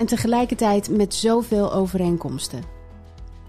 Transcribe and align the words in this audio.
en 0.00 0.06
tegelijkertijd 0.06 0.90
met 0.90 1.14
zoveel 1.14 1.72
overeenkomsten. 1.72 2.62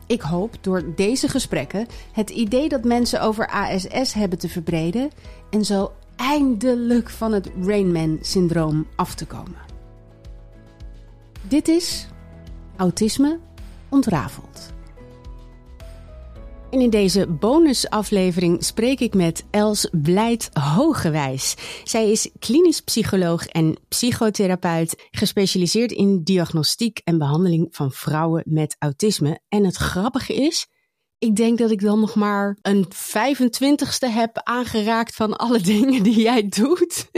Ik 0.07 0.21
hoop 0.21 0.55
door 0.61 0.95
deze 0.95 1.27
gesprekken 1.27 1.87
het 2.11 2.29
idee 2.29 2.69
dat 2.69 2.83
mensen 2.83 3.21
over 3.21 3.47
ASS 3.47 4.13
hebben 4.13 4.39
te 4.39 4.49
verbreden 4.49 5.09
en 5.49 5.65
zo 5.65 5.91
eindelijk 6.15 7.09
van 7.09 7.31
het 7.31 7.49
Rainman-syndroom 7.63 8.87
af 8.95 9.15
te 9.15 9.25
komen. 9.25 9.59
Dit 11.41 11.67
is 11.67 12.07
Autisme 12.75 13.39
ontrafeld. 13.89 14.73
En 16.71 16.81
in 16.81 16.89
deze 16.89 17.27
bonusaflevering 17.27 18.63
spreek 18.63 18.99
ik 18.99 19.13
met 19.13 19.45
Els 19.49 19.89
Blijt 19.91 20.49
Hogewijs. 20.53 21.55
Zij 21.83 22.11
is 22.11 22.29
klinisch 22.39 22.81
psycholoog 22.81 23.45
en 23.45 23.77
psychotherapeut, 23.87 25.07
gespecialiseerd 25.11 25.91
in 25.91 26.23
diagnostiek 26.23 27.01
en 27.03 27.17
behandeling 27.17 27.67
van 27.71 27.91
vrouwen 27.91 28.43
met 28.45 28.75
autisme. 28.79 29.39
En 29.49 29.63
het 29.63 29.75
grappige 29.75 30.33
is, 30.33 30.67
ik 31.21 31.35
denk 31.35 31.57
dat 31.57 31.71
ik 31.71 31.81
dan 31.81 31.99
nog 31.99 32.15
maar 32.15 32.57
een 32.61 32.85
25ste 32.85 34.07
heb 34.13 34.41
aangeraakt 34.43 35.15
van 35.15 35.35
alle 35.35 35.61
dingen 35.73 36.03
die 36.03 36.21
jij 36.21 36.47
doet. 36.49 37.09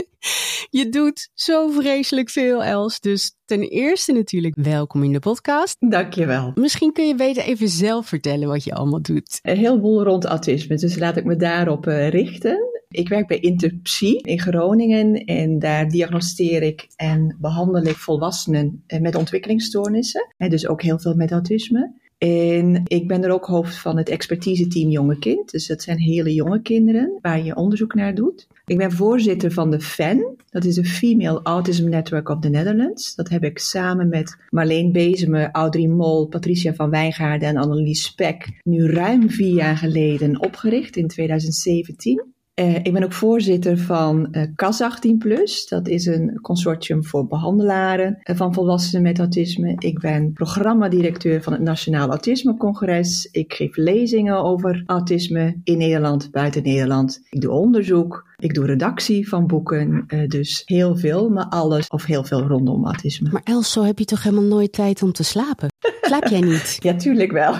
Je 0.70 0.88
doet 0.88 1.30
zo 1.34 1.68
vreselijk 1.70 2.30
veel, 2.30 2.64
Els. 2.64 3.00
Dus 3.00 3.36
ten 3.44 3.60
eerste 3.60 4.12
natuurlijk 4.12 4.54
welkom 4.56 5.02
in 5.02 5.12
de 5.12 5.18
podcast. 5.18 5.76
Dankjewel. 5.78 6.52
Misschien 6.54 6.92
kun 6.92 7.06
je 7.06 7.14
beter 7.14 7.42
even 7.42 7.68
zelf 7.68 8.06
vertellen 8.06 8.48
wat 8.48 8.64
je 8.64 8.74
allemaal 8.74 9.02
doet. 9.02 9.38
Een 9.42 9.56
heleboel 9.56 10.02
rond 10.02 10.24
autisme, 10.24 10.76
dus 10.76 10.98
laat 10.98 11.16
ik 11.16 11.24
me 11.24 11.36
daarop 11.36 11.86
uh, 11.86 12.08
richten. 12.08 12.72
Ik 12.88 13.08
werk 13.08 13.26
bij 13.26 13.38
Interpsy 13.38 14.16
in 14.16 14.40
Groningen 14.40 15.14
en 15.14 15.58
daar 15.58 15.88
diagnosteer 15.88 16.62
ik 16.62 16.86
en 16.96 17.36
behandel 17.40 17.84
ik 17.84 17.96
volwassenen 17.96 18.84
met 19.00 19.14
ontwikkelingsstoornissen. 19.14 20.34
En 20.36 20.50
dus 20.50 20.68
ook 20.68 20.82
heel 20.82 20.98
veel 20.98 21.14
met 21.14 21.32
autisme. 21.32 22.02
En 22.18 22.82
ik 22.84 23.08
ben 23.08 23.24
er 23.24 23.30
ook 23.30 23.46
hoofd 23.46 23.78
van 23.78 23.96
het 23.96 24.08
expertise-team 24.08 24.90
Jonge 24.90 25.18
Kind. 25.18 25.50
Dus 25.50 25.66
dat 25.66 25.82
zijn 25.82 25.98
hele 25.98 26.34
jonge 26.34 26.62
kinderen 26.62 27.18
waar 27.20 27.44
je 27.44 27.56
onderzoek 27.56 27.94
naar 27.94 28.14
doet. 28.14 28.46
Ik 28.66 28.78
ben 28.78 28.92
voorzitter 28.92 29.52
van 29.52 29.70
de 29.70 29.80
FEN. 29.80 30.36
Dat 30.50 30.64
is 30.64 30.74
de 30.74 30.84
Female 30.84 31.40
Autism 31.42 31.88
Network 31.88 32.28
of 32.28 32.40
the 32.40 32.48
Netherlands. 32.48 33.14
Dat 33.14 33.28
heb 33.28 33.44
ik 33.44 33.58
samen 33.58 34.08
met 34.08 34.36
Marleen 34.50 34.92
Bezemer, 34.92 35.50
Audrey 35.52 35.86
Mol, 35.86 36.26
Patricia 36.26 36.74
van 36.74 36.90
Wijngaarden 36.90 37.48
en 37.48 37.56
Annelies 37.56 38.04
Spek 38.04 38.60
nu 38.62 38.86
ruim 38.86 39.30
vier 39.30 39.54
jaar 39.54 39.76
geleden 39.76 40.40
opgericht 40.40 40.96
in 40.96 41.08
2017. 41.08 42.33
Uh, 42.60 42.74
ik 42.74 42.92
ben 42.92 43.02
ook 43.04 43.12
voorzitter 43.12 43.78
van 43.78 44.28
uh, 44.30 44.42
CAS 44.56 44.80
18 44.80 45.18
Plus. 45.18 45.66
Dat 45.68 45.88
is 45.88 46.06
een 46.06 46.40
consortium 46.40 47.04
voor 47.04 47.26
behandelaren 47.26 48.18
uh, 48.24 48.36
van 48.36 48.54
volwassenen 48.54 49.02
met 49.02 49.18
autisme. 49.18 49.74
Ik 49.78 49.98
ben 49.98 50.32
programmadirecteur 50.32 51.42
van 51.42 51.52
het 51.52 51.62
Nationaal 51.62 52.08
Autisme 52.08 52.56
Congres. 52.56 53.28
Ik 53.30 53.52
geef 53.52 53.76
lezingen 53.76 54.44
over 54.44 54.82
autisme 54.86 55.60
in 55.64 55.78
Nederland, 55.78 56.30
buiten 56.30 56.62
Nederland. 56.62 57.20
Ik 57.30 57.40
doe 57.40 57.52
onderzoek. 57.52 58.33
Ik 58.44 58.54
doe 58.54 58.66
redactie 58.66 59.28
van 59.28 59.46
boeken. 59.46 60.04
dus 60.28 60.62
heel 60.64 60.96
veel, 60.96 61.28
maar 61.28 61.46
alles 61.48 61.88
of 61.88 62.04
heel 62.04 62.24
veel 62.24 62.42
rondom 62.42 62.84
autisme. 62.84 63.28
Maar 63.32 63.42
Els, 63.44 63.72
zo 63.72 63.82
heb 63.82 63.98
je 63.98 64.04
toch 64.04 64.22
helemaal 64.22 64.44
nooit 64.44 64.72
tijd 64.72 65.02
om 65.02 65.12
te 65.12 65.22
slapen? 65.22 65.68
Slaap 66.00 66.26
jij 66.26 66.40
niet? 66.40 66.76
ja, 66.82 66.94
tuurlijk 66.94 67.32
wel. 67.32 67.54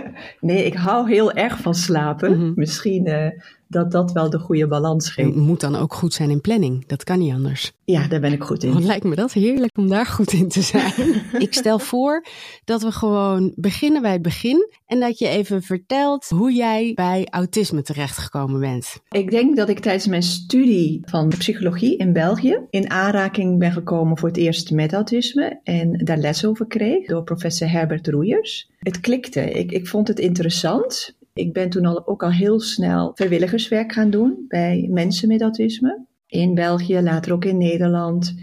nee, 0.40 0.64
ik 0.64 0.74
hou 0.74 1.08
heel 1.08 1.32
erg 1.32 1.60
van 1.60 1.74
slapen. 1.74 2.32
Mm 2.32 2.40
-hmm. 2.40 2.52
Misschien 2.54 3.32
dat 3.68 3.92
dat 3.92 4.12
wel 4.12 4.30
de 4.30 4.38
goede 4.38 4.68
balans 4.68 5.10
geeft. 5.10 5.28
Het 5.28 5.36
moet 5.36 5.60
dan 5.60 5.76
ook 5.76 5.94
goed 5.94 6.14
zijn 6.14 6.30
in 6.30 6.40
planning. 6.40 6.86
Dat 6.86 7.04
kan 7.04 7.18
niet 7.18 7.32
anders. 7.32 7.72
Ja, 7.90 8.08
daar 8.08 8.20
ben 8.20 8.32
ik 8.32 8.42
goed 8.42 8.62
in. 8.62 8.72
Want 8.72 8.84
lijkt 8.84 9.04
me 9.04 9.14
dat 9.14 9.32
heerlijk 9.32 9.76
om 9.78 9.88
daar 9.88 10.06
goed 10.06 10.32
in 10.32 10.48
te 10.48 10.62
zijn. 10.62 10.92
ik 11.46 11.54
stel 11.54 11.78
voor 11.78 12.24
dat 12.64 12.82
we 12.82 12.92
gewoon 12.92 13.52
beginnen 13.56 14.02
bij 14.02 14.12
het 14.12 14.22
begin. 14.22 14.70
En 14.86 15.00
dat 15.00 15.18
je 15.18 15.28
even 15.28 15.62
vertelt 15.62 16.28
hoe 16.28 16.52
jij 16.52 16.92
bij 16.94 17.26
autisme 17.30 17.82
terechtgekomen 17.82 18.60
bent. 18.60 19.00
Ik 19.10 19.30
denk 19.30 19.56
dat 19.56 19.68
ik 19.68 19.78
tijdens 19.78 20.06
mijn 20.06 20.22
studie 20.22 21.00
van 21.04 21.28
psychologie 21.28 21.96
in 21.96 22.12
België 22.12 22.60
in 22.70 22.90
aanraking 22.90 23.58
ben 23.58 23.72
gekomen 23.72 24.18
voor 24.18 24.28
het 24.28 24.38
eerst 24.38 24.70
met 24.70 24.92
autisme. 24.92 25.60
En 25.62 26.04
daar 26.04 26.18
les 26.18 26.44
over 26.44 26.66
kreeg 26.66 27.06
door 27.06 27.24
professor 27.24 27.70
Herbert 27.70 28.08
Roeiers. 28.08 28.70
Het 28.78 29.00
klikte. 29.00 29.50
Ik, 29.50 29.72
ik 29.72 29.86
vond 29.86 30.08
het 30.08 30.18
interessant. 30.18 31.16
Ik 31.32 31.52
ben 31.52 31.70
toen 31.70 31.86
al, 31.86 32.06
ook 32.06 32.22
al 32.22 32.32
heel 32.32 32.60
snel 32.60 33.10
vrijwilligerswerk 33.14 33.92
gaan 33.92 34.10
doen 34.10 34.44
bij 34.48 34.88
mensen 34.90 35.28
met 35.28 35.42
autisme. 35.42 36.06
In 36.28 36.54
België, 36.54 37.00
later 37.00 37.32
ook 37.32 37.44
in 37.44 37.56
Nederland. 37.56 38.34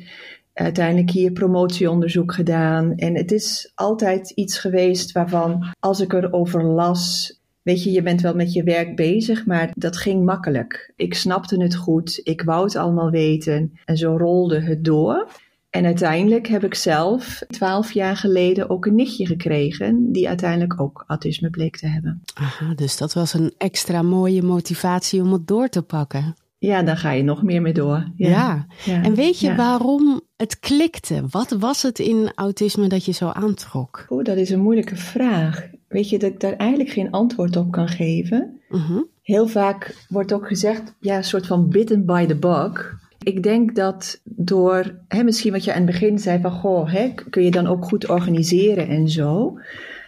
Uiteindelijk 0.54 1.12
hier 1.12 1.32
promotieonderzoek 1.32 2.34
gedaan. 2.34 2.96
En 2.96 3.16
het 3.16 3.32
is 3.32 3.72
altijd 3.76 4.30
iets 4.30 4.58
geweest 4.58 5.12
waarvan, 5.12 5.66
als 5.80 6.00
ik 6.00 6.14
erover 6.14 6.64
las, 6.64 7.34
Weet 7.66 7.84
je, 7.84 7.92
je 7.92 8.02
bent 8.02 8.22
wel 8.22 8.36
met 8.36 8.54
je 8.54 8.64
werk 8.64 8.96
bezig, 8.96 9.46
maar 9.46 9.72
dat 9.74 9.98
ging 9.98 10.26
makkelijk. 10.26 10.94
Ik 10.96 11.14
snapte 11.14 11.62
het 11.62 11.76
goed, 11.76 12.20
ik 12.24 12.42
wou 12.42 12.64
het 12.64 12.76
allemaal 12.76 13.10
weten 13.10 13.80
en 13.86 13.98
zo 13.98 14.18
rolde 14.18 14.62
het 14.62 14.84
door. 14.84 15.28
En 15.70 15.86
uiteindelijk 15.86 16.48
heb 16.48 16.64
ik 16.64 16.76
zelf 16.76 17.44
twaalf 17.48 17.92
jaar 17.92 18.18
geleden 18.18 18.70
ook 18.70 18.86
een 18.86 18.96
nichtje 18.96 19.26
gekregen, 19.26 20.12
die 20.12 20.28
uiteindelijk 20.28 20.82
ook 20.82 21.04
autisme 21.08 21.50
bleek 21.50 21.78
te 21.78 21.88
hebben. 21.88 22.22
Aha, 22.34 22.74
dus 22.74 22.98
dat 22.98 23.14
was 23.14 23.34
een 23.34 23.54
extra 23.58 24.02
mooie 24.02 24.44
motivatie 24.44 25.22
om 25.22 25.32
het 25.32 25.48
door 25.48 25.70
te 25.70 25.82
pakken. 25.82 26.36
Ja, 26.58 26.84
dan 26.84 26.98
ga 26.98 27.12
je 27.12 27.24
nog 27.24 27.44
meer 27.44 27.62
mee 27.62 27.74
door. 27.74 28.12
Ja, 28.16 28.30
ja. 28.30 28.66
ja. 28.86 29.04
en 29.04 29.16
weet 29.16 29.40
je 29.40 29.48
ja. 29.48 29.56
waarom 29.56 30.22
het 30.36 30.60
klikte? 30.60 31.24
Wat 31.30 31.52
was 31.52 31.82
het 31.82 32.00
in 32.00 32.32
autisme 32.36 32.88
dat 32.88 33.06
je 33.06 33.12
zo 33.12 33.28
aantrok? 33.28 34.06
Oeh, 34.10 34.24
dat 34.24 34.38
is 34.38 34.50
een 34.50 34.62
moeilijke 34.62 34.96
vraag. 34.96 35.68
Weet 35.88 36.10
je 36.10 36.20
dat 36.20 36.30
ik 36.30 36.40
daar 36.40 36.56
eigenlijk 36.56 36.90
geen 36.90 37.12
antwoord 37.12 37.56
op 37.56 37.72
kan 37.72 37.88
geven? 37.88 38.60
Uh 38.70 38.90
-huh. 38.90 39.02
Heel 39.22 39.48
vaak 39.48 40.06
wordt 40.10 40.34
ook 40.34 40.48
gezegd, 40.48 40.96
ja, 41.00 41.18
een 41.18 41.24
soort 41.24 41.48
van 41.48 41.70
bitten 41.70 42.06
by 42.06 42.26
the 42.26 42.36
bug. 42.36 43.04
Ik 43.24 43.44
denk 43.44 43.76
dat 43.76 44.22
door, 44.24 44.96
hè, 45.08 45.24
misschien 45.24 45.52
wat 45.52 45.64
je 45.64 45.72
aan 45.72 45.82
het 45.82 45.92
begin 45.92 46.20
zei 46.20 46.42
van, 46.42 46.52
goh, 46.52 46.92
hè, 46.92 47.14
kun 47.30 47.44
je 47.44 47.52
dan 47.52 47.68
ook 47.68 47.86
goed 47.86 48.10
organiseren 48.10 48.88
en 48.88 49.10
zo. 49.10 49.58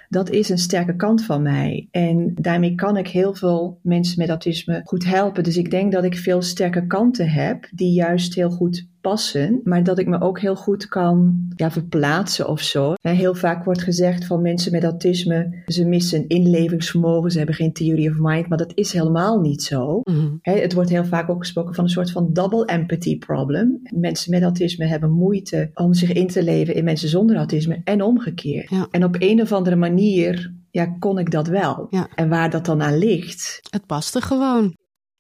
Dat 0.10 0.30
is 0.30 0.50
een 0.50 0.58
sterke 0.58 0.96
kant 0.96 1.24
van 1.24 1.42
mij. 1.42 1.88
En 1.92 2.32
daarmee 2.36 2.76
kan 2.76 2.98
ik 2.98 3.08
heel 3.08 3.34
veel 3.34 3.80
mensen 3.84 4.20
met 4.20 4.30
autisme 4.30 4.82
goed 4.84 5.06
helpen. 5.06 5.44
Dus 5.44 5.58
ik 5.58 5.72
denk 5.72 5.92
dat 5.92 6.04
ik 6.04 6.18
veel 6.18 6.42
sterke 6.42 6.88
kanten 6.88 7.30
heb 7.30 7.70
die 7.72 7.94
juist 7.94 8.36
heel 8.36 8.50
goed 8.50 8.88
passen, 9.08 9.62
maar 9.64 9.84
dat 9.84 10.00
ik 10.00 10.08
me 10.08 10.22
ook 10.22 10.40
heel 10.40 10.56
goed 10.56 10.88
kan 10.88 11.48
ja, 11.56 11.72
verplaatsen 11.72 12.48
of 12.48 12.62
zo. 12.62 12.94
Heel 13.02 13.36
vaak 13.36 13.64
wordt 13.64 13.82
gezegd 13.82 14.26
van 14.26 14.42
mensen 14.42 14.72
met 14.72 14.84
autisme, 14.84 15.64
ze 15.66 15.86
missen 15.86 16.28
inlevingsvermogen, 16.28 17.32
ze 17.32 17.38
hebben 17.38 17.56
geen 17.56 17.74
theory 17.74 18.08
of 18.08 18.16
mind, 18.20 18.48
maar 18.48 18.58
dat 18.58 18.72
is 18.74 18.94
helemaal 18.94 19.40
niet 19.40 19.64
zo. 19.64 20.02
Mm-hmm. 20.04 20.40
Het 20.42 20.74
wordt 20.74 20.90
heel 20.90 21.06
vaak 21.06 21.30
ook 21.30 21.40
gesproken 21.40 21.76
van 21.76 21.84
een 21.84 21.90
soort 21.90 22.12
van 22.12 22.30
double 22.34 22.66
empathy 22.66 23.18
problem. 23.18 23.80
Mensen 23.96 24.32
met 24.32 24.44
autisme 24.44 24.86
hebben 24.86 25.12
moeite 25.12 25.72
om 25.74 25.94
zich 25.94 26.12
in 26.12 26.28
te 26.28 26.44
leven 26.44 26.76
in 26.76 26.84
mensen 26.84 27.10
zonder 27.10 27.36
autisme 27.36 27.82
en 27.84 28.02
omgekeerd. 28.02 28.70
Ja. 28.70 28.88
En 28.92 29.04
op 29.04 29.16
een 29.20 29.42
of 29.42 29.52
andere 29.52 29.76
manier 29.76 30.54
ja, 30.72 30.86
kon 31.00 31.20
ik 31.20 31.32
dat 31.32 31.48
wel. 31.48 31.88
Ja. 31.90 32.08
En 32.16 32.30
waar 32.30 32.50
dat 32.50 32.66
dan 32.66 32.82
aan 32.82 32.98
ligt. 32.98 33.60
Het 33.70 33.86
paste 33.86 34.22
gewoon. 34.22 34.74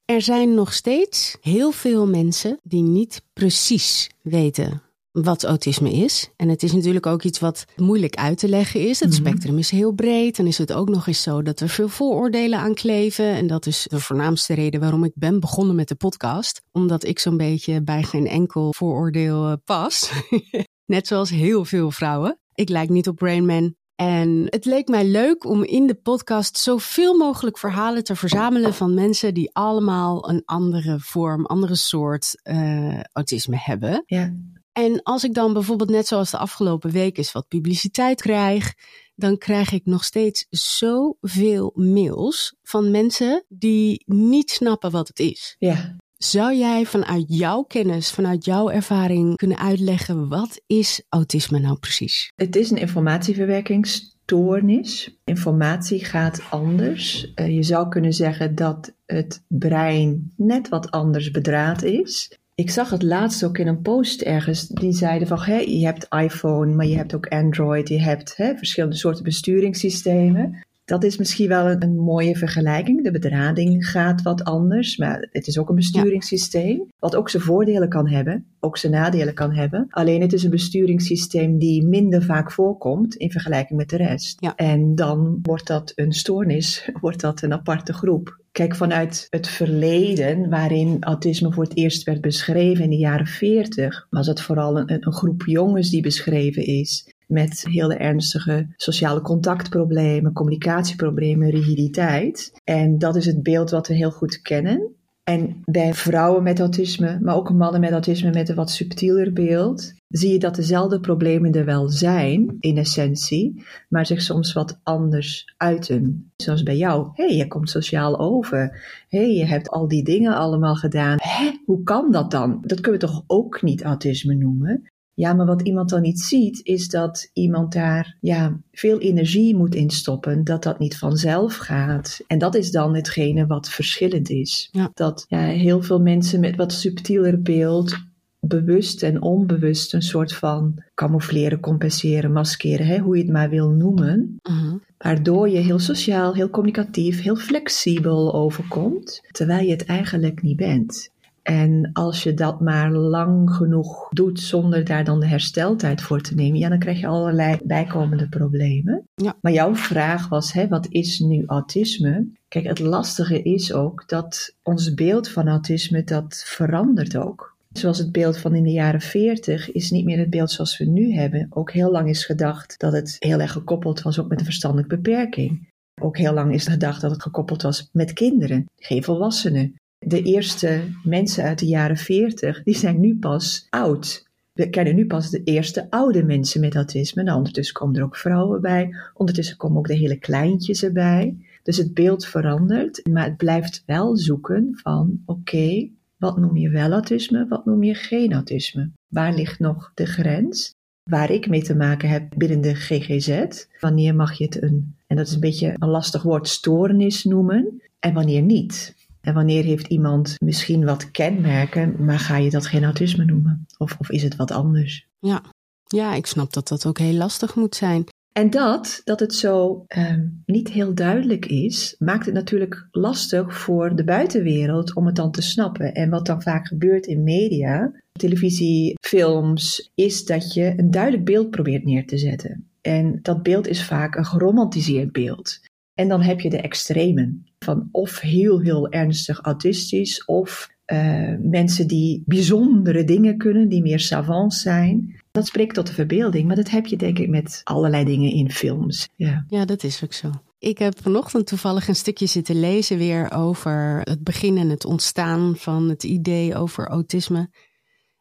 Er 0.07 0.21
zijn 0.21 0.54
nog 0.54 0.74
steeds 0.74 1.38
heel 1.42 1.71
veel 1.71 2.07
mensen 2.07 2.59
die 2.63 2.81
niet 2.81 3.21
precies 3.33 4.09
weten 4.21 4.81
wat 5.12 5.44
autisme 5.44 5.92
is. 5.92 6.30
En 6.36 6.50
het 6.50 6.63
is 6.63 6.71
natuurlijk 6.71 7.06
ook 7.06 7.24
iets 7.24 7.39
wat 7.39 7.65
moeilijk 7.75 8.15
uit 8.15 8.38
te 8.38 8.50
leggen 8.50 8.88
is. 8.89 9.00
Het 9.00 9.09
Mhm. 9.09 9.18
spectrum 9.18 9.57
is 9.57 9.69
heel 9.69 9.92
breed. 9.92 10.36
Dan 10.38 10.48
is 10.48 10.57
het 10.57 10.74
ook 10.74 10.89
nog 10.89 11.07
eens 11.07 11.21
zo 11.21 11.42
dat 11.42 11.59
er 11.59 11.69
veel 11.69 11.88
vooroordelen 11.88 12.59
aan 12.59 12.74
kleven. 12.74 13.25
En 13.25 13.48
dat 13.48 13.65
is 13.65 13.88
de 13.89 14.00
voornaamste 14.00 14.54
reden 14.54 14.80
waarom 14.80 15.04
ik 15.04 15.12
ben 15.15 15.39
begonnen 15.39 15.75
met 15.75 15.88
de 15.88 15.95
podcast. 15.95 16.62
Omdat 16.71 17.03
ik 17.03 17.19
zo'n 17.19 17.38
beetje 17.38 17.81
bij 17.83 18.03
geen 18.03 18.27
enkel 18.27 18.74
vooroordeel 18.74 19.45
eh, 19.48 19.53
pas. 19.65 20.12
Net 20.86 21.07
zoals 21.07 21.30
heel 21.30 21.65
veel 21.65 21.92
vrouwen. 21.92 22.39
Ik 22.53 22.69
lijk 22.69 22.89
niet 22.89 23.07
op 23.07 23.15
Brain 23.15 23.45
Man. 23.45 23.75
En 23.97 24.45
het 24.45 24.65
leek 24.65 24.88
mij 24.88 25.05
leuk 25.05 25.45
om 25.45 25.63
in 25.63 25.88
de 25.88 25.95
podcast 25.95 26.57
zoveel 26.57 27.17
mogelijk 27.17 27.57
verhalen 27.57 28.03
te 28.03 28.15
verzamelen 28.15 28.73
van 28.73 28.94
mensen 28.94 29.33
die 29.33 29.49
allemaal 29.53 30.29
een 30.29 30.41
andere 30.45 30.99
vorm, 30.99 31.45
andere 31.45 31.75
soort 31.75 32.39
eh, 32.44 33.01
autisme 33.01 33.57
hebben. 33.59 34.03
Ja. 34.05 34.33
En 34.71 35.03
als 35.03 35.23
ik 35.23 35.33
dan 35.33 35.53
bijvoorbeeld 35.53 35.89
net 35.89 36.07
zoals 36.07 36.31
de 36.31 36.38
afgelopen 36.38 36.91
week 36.91 37.17
eens 37.17 37.31
wat 37.31 37.47
publiciteit 37.47 38.21
krijg, 38.21 38.73
dan 39.15 39.38
krijg 39.38 39.71
ik 39.71 39.85
nog 39.85 40.03
steeds 40.03 40.45
zoveel 40.50 41.71
mails 41.75 42.55
van 42.63 42.91
mensen 42.91 43.45
die 43.47 44.03
niet 44.05 44.51
snappen 44.51 44.91
wat 44.91 45.07
het 45.07 45.19
is. 45.19 45.55
Ja. 45.59 45.95
Zou 46.17 46.55
jij 46.55 46.85
vanuit 46.85 47.25
jouw 47.27 47.63
kennis, 47.63 48.11
vanuit 48.11 48.45
jouw 48.45 48.69
ervaring 48.69 49.35
kunnen 49.35 49.57
uitleggen 49.57 50.27
wat 50.27 50.61
is 50.67 51.01
autisme 51.09 51.59
nou 51.59 51.77
precies? 51.79 52.31
Het 52.35 52.55
is 52.55 52.71
een 52.71 52.77
informatieverwerkingsstoornis. 52.77 55.17
Informatie 55.23 56.05
gaat 56.05 56.41
anders. 56.49 57.33
Eh, 57.33 57.55
je 57.55 57.63
zou 57.63 57.89
kunnen 57.89 58.13
zeggen 58.13 58.55
dat 58.55 58.93
het 59.05 59.43
brein 59.47 60.33
net 60.35 60.69
wat 60.69 60.91
anders 60.91 61.31
bedraad 61.31 61.83
is. 61.83 62.37
Ik 62.55 62.69
zag 62.69 62.89
het 62.89 63.03
laatst 63.03 63.43
ook 63.43 63.57
in 63.57 63.67
een 63.67 63.81
post 63.81 64.21
ergens. 64.21 64.67
Die 64.67 64.93
zeiden 64.93 65.27
van, 65.27 65.39
hé, 65.39 65.57
je 65.57 65.85
hebt 65.85 66.07
iPhone, 66.09 66.73
maar 66.73 66.85
je 66.85 66.95
hebt 66.95 67.15
ook 67.15 67.27
Android. 67.27 67.87
Je 67.87 68.01
hebt 68.01 68.37
hè, 68.37 68.55
verschillende 68.55 68.95
soorten 68.95 69.23
besturingssystemen. 69.23 70.65
Dat 70.88 71.04
is 71.04 71.18
misschien 71.18 71.48
wel 71.48 71.69
een, 71.69 71.84
een 71.84 71.95
mooie 71.95 72.36
vergelijking. 72.36 73.04
De 73.04 73.12
bedrading 73.12 73.88
gaat 73.88 74.22
wat 74.22 74.44
anders, 74.44 74.98
maar 74.98 75.28
het 75.31 75.48
is 75.48 75.57
ook 75.57 75.69
een 75.69 75.75
besturingssysteem. 75.75 76.86
Wat 77.00 77.16
ook 77.16 77.30
zijn 77.30 77.44
voordelen 77.44 77.89
kan 77.89 78.10
hebben, 78.10 78.45
ook 78.60 78.78
zijn 78.78 78.92
nadelen 78.92 79.34
kan 79.34 79.54
hebben. 79.54 79.86
Alleen 79.89 80.22
het 80.22 80.34
is 80.34 80.44
een 80.44 80.50
besturingssysteem 80.50 81.57
die 81.57 81.86
minder 81.86 82.24
vaak 82.24 82.51
voorkomt 82.51 83.16
in 83.16 83.31
vergelijking 83.31 83.80
met 83.80 83.89
de 83.89 83.98
rest. 83.98 84.38
Ja. 84.39 84.56
En 84.56 84.95
dan 84.95 85.39
wordt 85.42 85.68
dat 85.68 85.92
een 85.95 86.12
stoornis, 86.12 86.89
wordt 87.01 87.22
dat 87.22 87.42
een 87.42 87.54
aparte 87.54 87.94
groep. 87.94 88.42
Kijk, 88.51 88.75
vanuit 88.75 89.28
het 89.30 89.48
verleden, 89.48 90.50
waarin 90.50 90.98
autisme 91.00 91.54
voor 91.54 91.63
het 91.63 91.78
eerst 91.78 92.04
werd 92.04 92.22
beschreven 92.22 92.84
in 92.84 92.89
de 92.89 92.98
jaren 92.98 93.28
40, 93.28 94.07
was 94.10 94.28
het 94.28 94.42
vooral 94.42 94.78
een, 94.78 94.94
een 95.06 95.13
groep 95.13 95.44
jongens 95.45 95.89
die 95.89 96.01
beschreven 96.01 96.66
is. 96.66 97.16
Met 97.27 97.65
hele 97.69 97.95
ernstige 97.95 98.68
sociale 98.75 99.21
contactproblemen, 99.21 100.33
communicatieproblemen, 100.33 101.50
rigiditeit. 101.50 102.51
En 102.63 102.97
dat 102.97 103.15
is 103.15 103.25
het 103.25 103.44
beeld 103.44 103.69
wat 103.69 103.88
we 103.88 103.94
heel 103.94 104.12
goed 104.12 104.41
kennen. 104.41 104.95
En 105.29 105.62
bij 105.65 105.94
vrouwen 105.94 106.44
met 106.44 106.59
autisme, 106.59 107.19
maar 107.21 107.35
ook 107.35 107.53
mannen 107.53 107.79
met 107.79 107.91
autisme 107.91 108.31
met 108.31 108.50
een 108.50 108.56
wat 108.56 108.71
subtieler 108.71 109.33
beeld, 109.33 109.94
zie 110.07 110.31
je 110.31 110.39
dat 110.39 110.56
dezelfde 110.56 111.00
problemen 111.00 111.51
er 111.51 111.65
wel 111.65 111.89
zijn, 111.89 112.56
in 112.59 112.77
essentie, 112.77 113.63
maar 113.89 114.06
zich 114.06 114.21
soms 114.21 114.53
wat 114.53 114.79
anders 114.83 115.53
uiten. 115.57 116.31
Zoals 116.35 116.63
bij 116.63 116.77
jou. 116.77 117.09
Hé, 117.13 117.25
hey, 117.25 117.35
je 117.35 117.47
komt 117.47 117.69
sociaal 117.69 118.19
over. 118.19 118.59
Hé, 119.07 119.19
hey, 119.19 119.33
je 119.33 119.45
hebt 119.45 119.69
al 119.69 119.88
die 119.88 120.03
dingen 120.03 120.35
allemaal 120.35 120.75
gedaan. 120.75 121.18
Hé, 121.21 121.51
hoe 121.65 121.83
kan 121.83 122.12
dat 122.12 122.31
dan? 122.31 122.63
Dat 122.65 122.79
kunnen 122.79 123.01
we 123.01 123.07
toch 123.07 123.24
ook 123.27 123.62
niet 123.62 123.83
autisme 123.83 124.35
noemen? 124.35 124.91
Ja, 125.17 125.33
maar 125.33 125.45
wat 125.45 125.61
iemand 125.61 125.89
dan 125.89 126.01
niet 126.01 126.19
ziet, 126.19 126.59
is 126.63 126.89
dat 126.89 127.29
iemand 127.33 127.73
daar 127.73 128.17
ja, 128.21 128.59
veel 128.71 128.99
energie 128.99 129.55
moet 129.55 129.75
instoppen, 129.75 130.43
dat 130.43 130.63
dat 130.63 130.79
niet 130.79 130.97
vanzelf 130.97 131.55
gaat. 131.55 132.19
En 132.27 132.37
dat 132.37 132.55
is 132.55 132.71
dan 132.71 132.95
hetgene 132.95 133.45
wat 133.45 133.69
verschillend 133.69 134.29
is. 134.29 134.69
Ja. 134.71 134.91
Dat 134.93 135.25
ja, 135.27 135.39
heel 135.39 135.81
veel 135.81 135.99
mensen 135.99 136.39
met 136.39 136.55
wat 136.55 136.73
subtieler 136.73 137.41
beeld 137.41 137.97
bewust 138.39 139.03
en 139.03 139.21
onbewust 139.21 139.93
een 139.93 140.01
soort 140.01 140.33
van 140.33 140.83
camoufleren, 140.95 141.59
compenseren, 141.59 142.31
maskeren, 142.31 142.85
hè, 142.85 142.97
hoe 142.97 143.17
je 143.17 143.23
het 143.23 143.31
maar 143.31 143.49
wil 143.49 143.69
noemen. 143.69 144.39
Mhm. 144.43 144.75
Waardoor 144.97 145.49
je 145.49 145.57
heel 145.57 145.79
sociaal, 145.79 146.33
heel 146.33 146.49
communicatief, 146.49 147.21
heel 147.21 147.35
flexibel 147.35 148.33
overkomt, 148.33 149.21
terwijl 149.31 149.65
je 149.65 149.71
het 149.71 149.85
eigenlijk 149.85 150.41
niet 150.41 150.57
bent. 150.57 151.09
En 151.47 151.89
als 151.94 152.23
je 152.23 152.33
dat 152.33 152.61
maar 152.61 152.91
lang 152.91 153.51
genoeg 153.51 154.09
doet 154.09 154.39
zonder 154.39 154.85
daar 154.85 155.03
dan 155.03 155.19
de 155.19 155.27
hersteltijd 155.27 156.01
voor 156.01 156.21
te 156.21 156.35
nemen, 156.35 156.59
ja, 156.59 156.69
dan 156.69 156.79
krijg 156.79 156.99
je 156.99 157.07
allerlei 157.07 157.59
bijkomende 157.63 158.29
problemen. 158.29 159.07
Ja. 159.15 159.35
Maar 159.41 159.51
jouw 159.51 159.75
vraag 159.75 160.29
was, 160.29 160.53
hè, 160.53 160.67
wat 160.67 160.88
is 160.89 161.19
nu 161.19 161.44
autisme? 161.45 162.27
Kijk, 162.47 162.65
het 162.65 162.79
lastige 162.79 163.41
is 163.41 163.73
ook 163.73 164.03
dat 164.07 164.55
ons 164.63 164.94
beeld 164.94 165.29
van 165.29 165.47
autisme, 165.47 166.03
dat 166.03 166.44
verandert 166.45 167.17
ook. 167.17 167.55
Zoals 167.71 167.97
het 167.97 168.11
beeld 168.11 168.38
van 168.38 168.55
in 168.55 168.63
de 168.63 168.71
jaren 168.71 169.01
40 169.01 169.71
is 169.71 169.91
niet 169.91 170.05
meer 170.05 170.19
het 170.19 170.29
beeld 170.29 170.51
zoals 170.51 170.77
we 170.77 170.85
nu 170.85 171.13
hebben. 171.13 171.47
Ook 171.50 171.71
heel 171.71 171.91
lang 171.91 172.09
is 172.09 172.25
gedacht 172.25 172.79
dat 172.79 172.93
het 172.93 173.15
heel 173.19 173.39
erg 173.39 173.51
gekoppeld 173.51 174.01
was 174.01 174.19
ook 174.19 174.27
met 174.27 174.39
een 174.39 174.45
verstandelijke 174.45 174.95
beperking. 174.95 175.69
Ook 176.01 176.17
heel 176.17 176.33
lang 176.33 176.53
is 176.53 176.67
gedacht 176.67 177.01
dat 177.01 177.11
het 177.11 177.21
gekoppeld 177.21 177.61
was 177.61 177.89
met 177.91 178.13
kinderen, 178.13 178.65
geen 178.75 179.03
volwassenen. 179.03 179.75
De 179.99 180.21
eerste 180.21 180.81
mensen 181.03 181.44
uit 181.44 181.59
de 181.59 181.65
jaren 181.65 181.97
40, 181.97 182.63
die 182.63 182.75
zijn 182.75 182.99
nu 182.99 183.17
pas 183.17 183.67
oud. 183.69 184.25
We 184.53 184.69
kennen 184.69 184.95
nu 184.95 185.05
pas 185.05 185.29
de 185.29 185.44
eerste 185.44 185.88
oude 185.89 186.23
mensen 186.23 186.61
met 186.61 186.75
autisme. 186.75 187.23
Nou, 187.23 187.38
ondertussen 187.38 187.75
komen 187.75 187.95
er 187.95 188.03
ook 188.03 188.17
vrouwen 188.17 188.61
bij. 188.61 188.95
Ondertussen 189.13 189.57
komen 189.57 189.77
ook 189.77 189.88
de 189.88 189.95
hele 189.95 190.19
kleintjes 190.19 190.83
erbij. 190.83 191.38
Dus 191.63 191.77
het 191.77 191.94
beeld 191.94 192.25
verandert, 192.25 193.07
maar 193.09 193.23
het 193.23 193.38
blijft 193.38 193.83
wel 193.85 194.17
zoeken 194.17 194.69
van 194.73 195.21
oké, 195.25 195.89
wat 196.17 196.38
noem 196.38 196.57
je 196.57 196.69
wel 196.69 196.91
autisme, 196.91 197.47
wat 197.47 197.65
noem 197.65 197.83
je 197.83 197.93
geen 197.93 198.33
autisme? 198.33 198.91
Waar 199.07 199.33
ligt 199.33 199.59
nog 199.59 199.91
de 199.93 200.05
grens? 200.05 200.75
Waar 201.03 201.31
ik 201.31 201.50
mee 201.50 201.61
te 201.61 201.75
maken 201.75 202.09
heb 202.09 202.33
binnen 202.35 202.61
de 202.61 202.75
GGZ, 202.75 203.45
wanneer 203.79 204.15
mag 204.15 204.33
je 204.33 204.43
het 204.43 204.61
een, 204.61 204.95
en 205.07 205.15
dat 205.15 205.27
is 205.27 205.33
een 205.33 205.39
beetje 205.39 205.73
een 205.77 205.89
lastig 205.89 206.23
woord, 206.23 206.47
stoornis 206.47 207.23
noemen 207.23 207.81
en 208.00 208.13
wanneer 208.13 208.41
niet? 208.41 208.95
En 209.21 209.33
wanneer 209.33 209.63
heeft 209.63 209.87
iemand 209.87 210.35
misschien 210.43 210.85
wat 210.85 211.11
kenmerken, 211.11 212.05
maar 212.05 212.19
ga 212.19 212.37
je 212.37 212.49
dat 212.49 212.67
geen 212.67 212.83
autisme 212.83 213.25
noemen? 213.25 213.65
Of, 213.77 213.95
of 213.99 214.09
is 214.09 214.23
het 214.23 214.35
wat 214.35 214.51
anders? 214.51 215.07
Ja. 215.19 215.41
ja, 215.85 216.13
ik 216.13 216.25
snap 216.25 216.53
dat 216.53 216.67
dat 216.67 216.86
ook 216.86 216.97
heel 216.97 217.13
lastig 217.13 217.55
moet 217.55 217.75
zijn. 217.75 218.05
En 218.38 218.50
dat, 218.50 219.01
dat 219.03 219.19
het 219.19 219.33
zo 219.33 219.83
ehm, 219.88 220.27
niet 220.45 220.69
heel 220.69 220.93
duidelijk 220.93 221.45
is, 221.45 221.95
maakt 222.00 222.25
het 222.25 222.33
natuurlijk 222.33 222.88
lastig 222.91 223.57
voor 223.59 223.95
de 223.95 224.03
buitenwereld 224.03 224.95
om 224.95 225.05
het 225.05 225.15
dan 225.15 225.31
te 225.31 225.41
snappen. 225.41 225.93
En 225.93 226.09
wat 226.09 226.25
dan 226.25 226.41
vaak 226.41 226.67
gebeurt 226.67 227.05
in 227.05 227.24
media, 227.24 227.91
televisie, 228.12 228.93
films, 229.01 229.91
is 229.95 230.25
dat 230.25 230.53
je 230.53 230.74
een 230.77 230.91
duidelijk 230.91 231.25
beeld 231.25 231.50
probeert 231.50 231.86
neer 231.86 232.07
te 232.07 232.17
zetten. 232.17 232.67
En 232.81 233.19
dat 233.21 233.43
beeld 233.43 233.67
is 233.67 233.83
vaak 233.83 234.15
een 234.15 234.25
geromantiseerd 234.25 235.12
beeld. 235.12 235.59
En 235.93 236.07
dan 236.07 236.21
heb 236.21 236.39
je 236.39 236.50
de 236.50 236.62
extremen 236.62 237.47
van 237.59 237.89
of 237.91 238.19
heel, 238.19 238.59
heel 238.59 238.89
ernstig 238.89 239.41
autistisch, 239.41 240.25
of 240.25 240.69
uh, 240.93 241.33
mensen 241.41 241.87
die 241.87 242.23
bijzondere 242.25 243.03
dingen 243.03 243.37
kunnen, 243.37 243.69
die 243.69 243.81
meer 243.81 243.99
savant 243.99 244.53
zijn. 244.53 245.21
Dat 245.31 245.47
spreekt 245.47 245.73
tot 245.73 245.87
de 245.87 245.93
verbeelding, 245.93 246.47
maar 246.47 246.55
dat 246.55 246.69
heb 246.69 246.85
je 246.85 246.97
denk 246.97 247.19
ik 247.19 247.29
met 247.29 247.61
allerlei 247.63 248.05
dingen 248.05 248.31
in 248.31 248.51
films. 248.51 249.09
Ja, 249.15 249.45
ja 249.47 249.65
dat 249.65 249.83
is 249.83 250.03
ook 250.03 250.13
zo. 250.13 250.31
Ik 250.59 250.77
heb 250.77 251.01
vanochtend 251.01 251.47
toevallig 251.47 251.87
een 251.87 251.95
stukje 251.95 252.25
zitten 252.25 252.59
lezen 252.59 252.97
weer 252.97 253.31
over 253.31 254.01
het 254.03 254.23
begin 254.23 254.57
en 254.57 254.69
het 254.69 254.85
ontstaan 254.85 255.55
van 255.55 255.89
het 255.89 256.03
idee 256.03 256.55
over 256.55 256.87
autisme. 256.87 257.49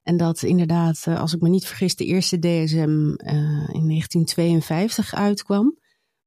En 0.03 0.17
dat 0.17 0.43
inderdaad, 0.43 1.07
als 1.07 1.35
ik 1.35 1.41
me 1.41 1.49
niet 1.49 1.67
vergis, 1.67 1.97
de 1.97 2.05
eerste 2.05 2.39
DSM 2.39 2.79
uh, 2.79 3.33
in 3.73 3.89
1952 3.89 5.15
uitkwam. 5.15 5.77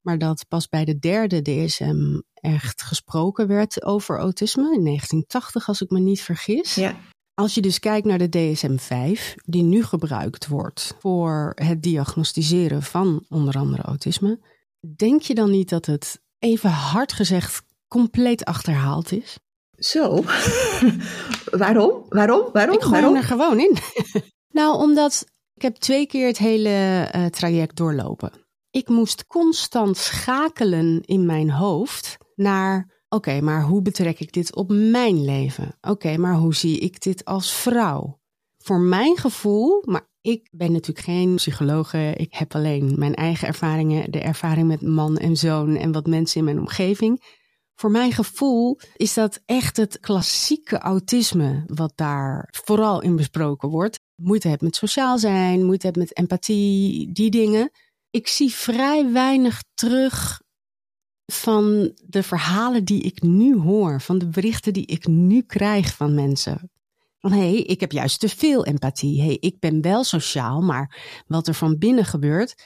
Maar 0.02 0.18
dat 0.18 0.46
pas 0.48 0.70
bij 0.70 0.86
de 0.86 1.00
derde 1.00 1.42
DSM 1.42 2.20
echt 2.34 2.82
gesproken 2.82 3.48
werd 3.48 3.84
over 3.84 4.18
autisme 4.18 4.74
in 4.74 4.86
1980, 4.86 5.68
als 5.68 5.82
ik 5.82 5.90
me 5.90 6.00
niet 6.00 6.22
vergis. 6.22 6.76
Ja. 6.76 6.96
Als 7.34 7.54
je 7.54 7.62
dus 7.62 7.80
kijkt 7.80 8.06
naar 8.08 8.18
de 8.18 8.30
DSM-5, 8.30 9.36
die 9.46 9.64
nu 9.64 9.84
gebruikt 9.84 10.48
wordt 10.48 10.96
voor 11.00 11.52
het 11.56 11.84
diagnosticeren 11.84 12.84
van 12.84 13.26
onder 13.30 13.58
andere 13.58 13.82
autisme, 13.82 14.40
denk 14.96 15.22
je 15.22 15.36
dan 15.36 15.52
niet 15.52 15.70
dat 15.70 15.86
het 15.86 16.22
even 16.40 16.70
hard 16.70 17.14
gezegd 17.14 17.64
compleet 17.88 18.46
achterhaald 18.46 19.12
is? 19.12 19.38
Zo, 19.78 20.24
waarom? 21.64 22.06
Waarom? 22.10 22.50
Waarom? 22.54 22.76
Ik 22.76 22.82
gooi 22.82 22.92
waarom? 22.92 23.16
er 23.16 23.24
gewoon 23.24 23.60
in. 23.60 23.78
nou, 24.60 24.78
omdat 24.78 25.26
ik 25.54 25.62
heb 25.62 25.76
twee 25.76 26.08
keer 26.08 26.28
het 26.28 26.38
hele 26.38 27.10
uh, 27.16 27.26
traject 27.26 27.76
doorlopen. 27.76 28.32
Ik 28.80 28.90
moest 28.90 29.28
constant 29.28 29.98
schakelen 29.98 31.02
in 31.06 31.26
mijn 31.26 31.52
hoofd 31.52 32.18
naar 32.36 33.04
Oké, 33.10 33.42
maar 33.42 33.64
hoe 33.64 33.82
betrek 33.82 34.20
ik 34.20 34.32
dit 34.32 34.56
op 34.56 34.70
mijn 34.70 35.26
leven? 35.26 35.78
Oké, 35.82 36.18
maar 36.18 36.36
hoe 36.36 36.56
zie 36.56 36.80
ik 36.80 37.02
dit 37.02 37.26
als 37.26 37.54
vrouw? 37.54 38.20
Voor 38.58 38.80
mijn 38.80 39.18
gevoel, 39.18 39.84
maar 39.86 40.08
Ik 40.22 40.48
ben 40.52 40.72
natuurlijk 40.72 41.06
geen 41.06 41.36
psychologe. 41.36 42.14
Ik 42.16 42.34
heb 42.34 42.56
alleen 42.56 42.94
mijn 42.98 43.16
eigen 43.16 43.48
ervaringen, 43.48 44.12
de 44.12 44.20
ervaring 44.20 44.68
met 44.68 44.82
man 44.82 45.18
en 45.18 45.36
zoon 45.36 45.76
en 45.76 45.92
wat 45.92 46.08
mensen 46.08 46.40
in 46.40 46.46
mijn 46.46 46.60
omgeving. 46.60 47.24
Voor 47.76 47.92
mijn 47.92 48.12
gevoel 48.12 48.80
is 48.96 49.14
dat 49.14 49.42
echt 49.46 49.78
het 49.78 50.00
klassieke 50.00 50.78
autisme 50.78 51.64
wat 51.68 51.92
daar 51.96 52.54
vooral 52.66 53.02
in 53.02 53.16
besproken 53.16 53.70
wordt. 53.70 54.00
Moeite 54.16 54.48
hebt 54.48 54.62
met 54.62 54.76
sociaal 54.76 55.18
zijn, 55.18 55.66
moeite 55.66 55.86
hebt 55.86 55.98
met 55.98 56.18
empathie, 56.18 57.12
die 57.12 57.30
dingen. 57.30 57.72
Ik 58.12 58.28
zie 58.28 58.54
vrij 58.54 59.12
weinig 59.12 59.64
terug 59.74 60.42
van 61.26 61.94
de 62.06 62.24
verhalen 62.24 62.84
die 62.84 63.02
ik 63.02 63.22
nu 63.22 63.58
hoor, 63.58 64.02
van 64.02 64.18
de 64.18 64.28
berichten 64.28 64.74
die 64.74 64.86
ik 64.86 65.08
nu 65.08 65.42
krijg 65.42 65.96
van 65.96 66.16
mensen. 66.16 66.72
Van 67.20 67.32
hé, 67.32 67.38
hey, 67.38 67.62
ik 67.62 67.80
heb 67.80 67.92
juist 67.92 68.20
te 68.20 68.30
veel 68.30 68.66
empathie. 68.66 69.22
hey, 69.22 69.38
ik 69.40 69.60
ben 69.60 69.82
wel 69.82 70.04
sociaal, 70.04 70.62
maar 70.62 71.24
wat 71.28 71.48
er 71.48 71.54
van 71.54 71.78
binnen 71.78 72.06
gebeurt, 72.06 72.64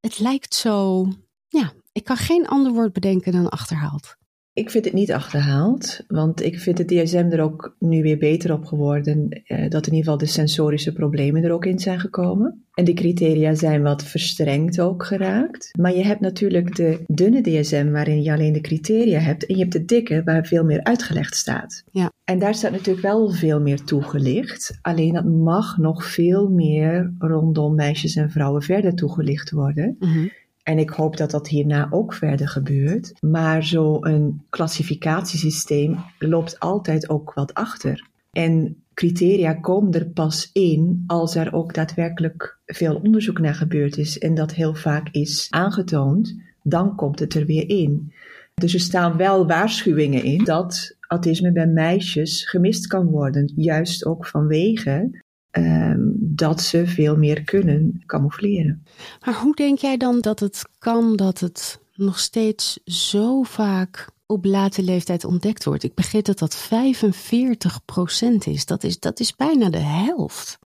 het 0.00 0.18
lijkt 0.18 0.54
zo. 0.54 1.06
Ja, 1.48 1.72
ik 1.92 2.04
kan 2.04 2.16
geen 2.16 2.48
ander 2.48 2.72
woord 2.72 2.92
bedenken 2.92 3.32
dan 3.32 3.48
achterhaald. 3.48 4.17
Ik 4.58 4.70
vind 4.70 4.84
het 4.84 4.94
niet 4.94 5.12
achterhaald, 5.12 6.04
want 6.08 6.42
ik 6.42 6.58
vind 6.58 6.78
het 6.78 6.88
DSM 6.88 7.28
er 7.30 7.40
ook 7.40 7.76
nu 7.78 8.02
weer 8.02 8.18
beter 8.18 8.52
op 8.52 8.64
geworden. 8.64 9.28
Eh, 9.28 9.58
dat 9.70 9.86
in 9.86 9.92
ieder 9.94 10.12
geval 10.12 10.18
de 10.18 10.26
sensorische 10.26 10.92
problemen 10.92 11.42
er 11.42 11.52
ook 11.52 11.66
in 11.66 11.78
zijn 11.78 12.00
gekomen. 12.00 12.64
En 12.74 12.84
de 12.84 12.92
criteria 12.92 13.54
zijn 13.54 13.82
wat 13.82 14.04
verstrengd 14.04 14.80
ook 14.80 15.04
geraakt. 15.04 15.70
Maar 15.78 15.96
je 15.96 16.04
hebt 16.04 16.20
natuurlijk 16.20 16.76
de 16.76 16.98
dunne 17.06 17.40
DSM 17.40 17.90
waarin 17.90 18.22
je 18.22 18.32
alleen 18.32 18.52
de 18.52 18.60
criteria 18.60 19.18
hebt. 19.18 19.46
En 19.46 19.54
je 19.54 19.60
hebt 19.60 19.72
de 19.72 19.84
dikke 19.84 20.22
waar 20.24 20.46
veel 20.46 20.64
meer 20.64 20.82
uitgelegd 20.82 21.34
staat. 21.34 21.84
Ja. 21.90 22.12
En 22.24 22.38
daar 22.38 22.54
staat 22.54 22.72
natuurlijk 22.72 23.06
wel 23.06 23.30
veel 23.30 23.60
meer 23.60 23.84
toegelicht. 23.84 24.78
Alleen 24.82 25.12
dat 25.12 25.24
mag 25.24 25.76
nog 25.76 26.04
veel 26.04 26.48
meer 26.48 27.12
rondom 27.18 27.74
meisjes 27.74 28.16
en 28.16 28.30
vrouwen 28.30 28.62
verder 28.62 28.94
toegelicht 28.94 29.50
worden. 29.50 29.96
Mhm. 29.98 30.26
En 30.68 30.78
ik 30.78 30.90
hoop 30.90 31.16
dat 31.16 31.30
dat 31.30 31.48
hierna 31.48 31.88
ook 31.90 32.14
verder 32.14 32.48
gebeurt. 32.48 33.12
Maar 33.20 33.62
zo'n 33.62 34.42
klassificatiesysteem 34.50 35.96
loopt 36.18 36.60
altijd 36.60 37.08
ook 37.08 37.32
wat 37.34 37.54
achter. 37.54 38.08
En 38.32 38.82
criteria 38.94 39.54
komen 39.54 39.92
er 39.92 40.06
pas 40.06 40.50
in 40.52 41.04
als 41.06 41.34
er 41.34 41.52
ook 41.54 41.74
daadwerkelijk 41.74 42.58
veel 42.66 42.96
onderzoek 42.96 43.38
naar 43.38 43.54
gebeurd 43.54 43.96
is 43.96 44.18
en 44.18 44.34
dat 44.34 44.54
heel 44.54 44.74
vaak 44.74 45.08
is 45.10 45.46
aangetoond, 45.50 46.36
dan 46.62 46.96
komt 46.96 47.18
het 47.18 47.34
er 47.34 47.46
weer 47.46 47.68
in. 47.68 48.12
Dus 48.54 48.74
er 48.74 48.80
staan 48.80 49.16
wel 49.16 49.46
waarschuwingen 49.46 50.22
in 50.22 50.44
dat 50.44 50.96
autisme 51.08 51.52
bij 51.52 51.66
meisjes 51.66 52.48
gemist 52.48 52.86
kan 52.86 53.06
worden, 53.06 53.52
juist 53.56 54.04
ook 54.04 54.26
vanwege 54.26 55.10
Ehm, 55.58 55.98
dat 56.18 56.60
ze 56.60 56.86
veel 56.86 57.16
meer 57.16 57.42
kunnen 57.42 58.02
camoufleren. 58.06 58.82
Maar 59.24 59.34
hoe 59.34 59.54
denk 59.54 59.78
jij 59.78 59.96
dan 59.96 60.20
dat 60.20 60.40
het 60.40 60.64
kan 60.78 61.16
dat 61.16 61.40
het 61.40 61.80
nog 61.94 62.18
steeds 62.18 62.78
zo 62.84 63.42
vaak 63.42 64.10
op 64.26 64.44
late 64.44 64.82
leeftijd 64.82 65.24
ontdekt 65.24 65.64
wordt? 65.64 65.82
Ik 65.82 65.94
begreep 65.94 66.24
dat 66.24 66.38
dat 66.38 66.56
45% 66.56 68.46
is. 68.46 68.66
Dat 68.66 68.84
is. 68.84 68.98
Dat 68.98 69.20
is 69.20 69.36
bijna 69.36 69.70
de 69.70 69.78
helft. 69.78 70.58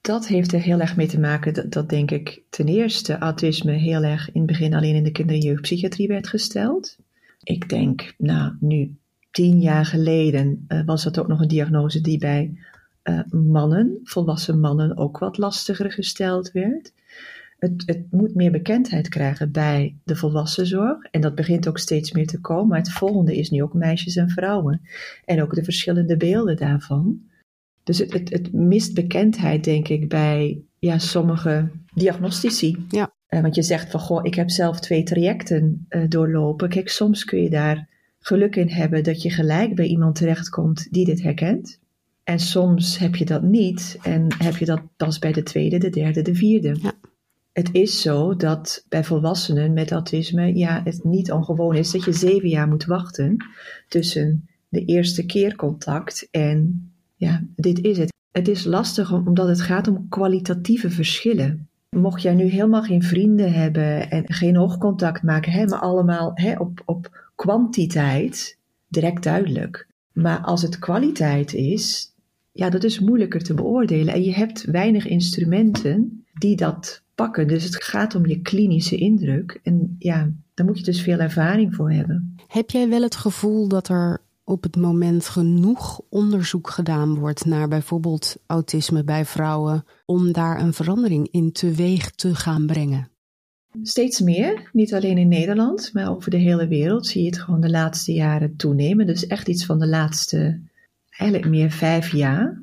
Dat 0.00 0.26
heeft 0.26 0.52
er 0.52 0.60
heel 0.60 0.80
erg 0.80 0.96
mee 0.96 1.06
te 1.06 1.20
maken 1.20 1.54
dat, 1.54 1.72
dat 1.72 1.88
denk 1.88 2.10
ik 2.10 2.42
ten 2.50 2.66
eerste 2.66 3.18
autisme 3.18 3.72
heel 3.72 4.02
erg 4.02 4.32
in 4.32 4.40
het 4.40 4.50
begin 4.50 4.74
alleen 4.74 4.94
in 4.94 5.04
de 5.04 5.12
kinder- 5.12 5.34
en 5.34 5.42
jeugdpsychiatrie 5.42 6.08
werd 6.08 6.28
gesteld. 6.28 6.96
Ik 7.42 7.68
denk, 7.68 8.14
nou 8.18 8.52
nu 8.60 8.96
tien 9.30 9.60
jaar 9.60 9.86
geleden 9.86 10.64
uh, 10.68 10.84
was 10.84 11.04
dat 11.04 11.18
ook 11.18 11.28
nog 11.28 11.40
een 11.40 11.48
diagnose 11.48 12.00
die 12.00 12.18
bij 12.18 12.58
uh, 13.08 13.20
mannen, 13.30 14.00
volwassen 14.04 14.60
mannen, 14.60 14.96
ook 14.96 15.18
wat 15.18 15.38
lastiger 15.38 15.92
gesteld 15.92 16.52
werd. 16.52 16.92
Het, 17.58 17.82
het, 17.86 18.02
moet 18.10 18.34
meer 18.34 18.50
bekendheid 18.50 19.08
krijgen 19.08 19.52
bij 19.52 19.96
de 20.04 20.16
volwassenzorg. 20.16 21.04
En 21.04 21.20
dat 21.20 21.34
begint 21.34 21.68
ook 21.68 21.78
steeds 21.78 22.12
meer 22.12 22.26
te 22.26 22.40
komen. 22.40 22.68
Maar 22.68 22.78
het 22.78 22.92
volgende 22.92 23.36
is 23.36 23.50
nu 23.50 23.62
ook 23.62 23.74
meisjes 23.74 24.16
en 24.16 24.28
vrouwen. 24.28 24.80
En 25.24 25.42
ook 25.42 25.54
de 25.54 25.64
verschillende 25.64 26.16
beelden 26.16 26.56
daarvan. 26.56 27.20
Dus 27.82 27.98
het, 27.98 28.12
het, 28.12 28.30
het 28.30 28.52
mist 28.52 28.94
bekendheid, 28.94 29.64
denk 29.64 29.88
ik, 29.88 30.08
bij 30.08 30.62
ja, 30.78 30.98
sommige 30.98 31.68
diagnostici. 31.94 32.84
Ja. 32.88 33.12
Uh, 33.30 33.40
want 33.40 33.54
je 33.54 33.62
zegt 33.62 33.90
van, 33.90 34.00
goh, 34.00 34.24
ik 34.24 34.34
heb 34.34 34.50
zelf 34.50 34.80
twee 34.80 35.02
trajecten 35.02 35.86
uh, 35.88 36.02
doorlopen. 36.08 36.68
Kijk, 36.68 36.88
soms 36.88 37.24
kun 37.24 37.42
je 37.42 37.50
daar 37.50 37.88
geluk 38.18 38.56
in 38.56 38.68
hebben 38.68 39.04
dat 39.04 39.22
je 39.22 39.30
gelijk 39.30 39.74
bij 39.74 39.86
iemand 39.86 40.14
terechtkomt 40.14 40.88
die 40.90 41.04
dit 41.04 41.22
herkent. 41.22 41.78
En 42.28 42.38
soms 42.38 42.98
heb 42.98 43.16
je 43.16 43.24
dat 43.24 43.42
niet 43.42 43.98
en 44.02 44.26
heb 44.38 44.56
je 44.56 44.64
dat 44.64 44.80
pas 44.96 45.18
bij 45.18 45.32
de 45.32 45.42
tweede, 45.42 45.78
de 45.78 45.90
derde, 45.90 46.22
de 46.22 46.34
vierde. 46.34 46.76
Ja. 46.80 46.92
Het 47.52 47.68
is 47.72 48.00
zo 48.00 48.36
dat 48.36 48.84
bij 48.88 49.04
volwassenen 49.04 49.72
met 49.72 49.90
autisme 49.90 50.56
ja, 50.56 50.80
het 50.84 51.04
niet 51.04 51.32
ongewoon 51.32 51.74
is 51.74 51.90
dat 51.90 52.04
je 52.04 52.12
zeven 52.12 52.48
jaar 52.48 52.68
moet 52.68 52.84
wachten 52.84 53.36
tussen 53.88 54.48
de 54.68 54.84
eerste 54.84 55.26
keer 55.26 55.56
contact 55.56 56.28
en 56.30 56.90
ja, 57.16 57.42
dit 57.56 57.84
is 57.84 57.98
het. 57.98 58.12
Het 58.30 58.48
is 58.48 58.64
lastig 58.64 59.12
omdat 59.12 59.48
het 59.48 59.60
gaat 59.60 59.88
om 59.88 60.08
kwalitatieve 60.08 60.90
verschillen. 60.90 61.68
Mocht 61.96 62.22
jij 62.22 62.34
nu 62.34 62.44
helemaal 62.44 62.82
geen 62.82 63.02
vrienden 63.02 63.52
hebben 63.52 64.10
en 64.10 64.32
geen 64.32 64.58
oogcontact 64.58 65.22
maken, 65.22 65.52
hè, 65.52 65.66
maar 65.66 65.80
allemaal 65.80 66.30
hè, 66.34 66.58
op, 66.58 66.82
op 66.84 67.30
kwantiteit, 67.34 68.58
direct 68.88 69.22
duidelijk. 69.22 69.86
Maar 70.12 70.40
als 70.40 70.62
het 70.62 70.78
kwaliteit 70.78 71.54
is, 71.54 72.12
ja, 72.58 72.70
dat 72.70 72.84
is 72.84 72.98
moeilijker 72.98 73.42
te 73.42 73.54
beoordelen. 73.54 74.14
En 74.14 74.22
je 74.22 74.34
hebt 74.34 74.64
weinig 74.64 75.06
instrumenten 75.06 76.24
die 76.32 76.56
dat 76.56 77.02
pakken. 77.14 77.48
Dus 77.48 77.64
het 77.64 77.84
gaat 77.84 78.14
om 78.14 78.26
je 78.26 78.40
klinische 78.40 78.96
indruk. 78.96 79.60
En 79.62 79.96
ja, 79.98 80.30
daar 80.54 80.66
moet 80.66 80.78
je 80.78 80.84
dus 80.84 81.02
veel 81.02 81.18
ervaring 81.18 81.74
voor 81.74 81.92
hebben. 81.92 82.36
Heb 82.48 82.70
jij 82.70 82.88
wel 82.88 83.02
het 83.02 83.16
gevoel 83.16 83.68
dat 83.68 83.88
er 83.88 84.20
op 84.44 84.62
het 84.62 84.76
moment 84.76 85.28
genoeg 85.28 86.00
onderzoek 86.08 86.70
gedaan 86.70 87.14
wordt 87.18 87.44
naar 87.44 87.68
bijvoorbeeld 87.68 88.36
autisme 88.46 89.04
bij 89.04 89.24
vrouwen 89.24 89.84
om 90.06 90.32
daar 90.32 90.60
een 90.60 90.72
verandering 90.72 91.28
in 91.30 91.52
teweeg 91.52 92.10
te 92.10 92.34
gaan 92.34 92.66
brengen? 92.66 93.10
Steeds 93.82 94.20
meer, 94.20 94.70
niet 94.72 94.94
alleen 94.94 95.18
in 95.18 95.28
Nederland, 95.28 95.90
maar 95.92 96.10
over 96.10 96.30
de 96.30 96.36
hele 96.36 96.68
wereld 96.68 97.06
zie 97.06 97.22
je 97.22 97.28
het 97.28 97.38
gewoon 97.38 97.60
de 97.60 97.70
laatste 97.70 98.12
jaren 98.12 98.56
toenemen. 98.56 99.06
Dus 99.06 99.26
echt 99.26 99.48
iets 99.48 99.66
van 99.66 99.78
de 99.78 99.88
laatste 99.88 100.60
eigenlijk 101.18 101.50
meer 101.50 101.70
vijf 101.70 102.12
jaar. 102.12 102.62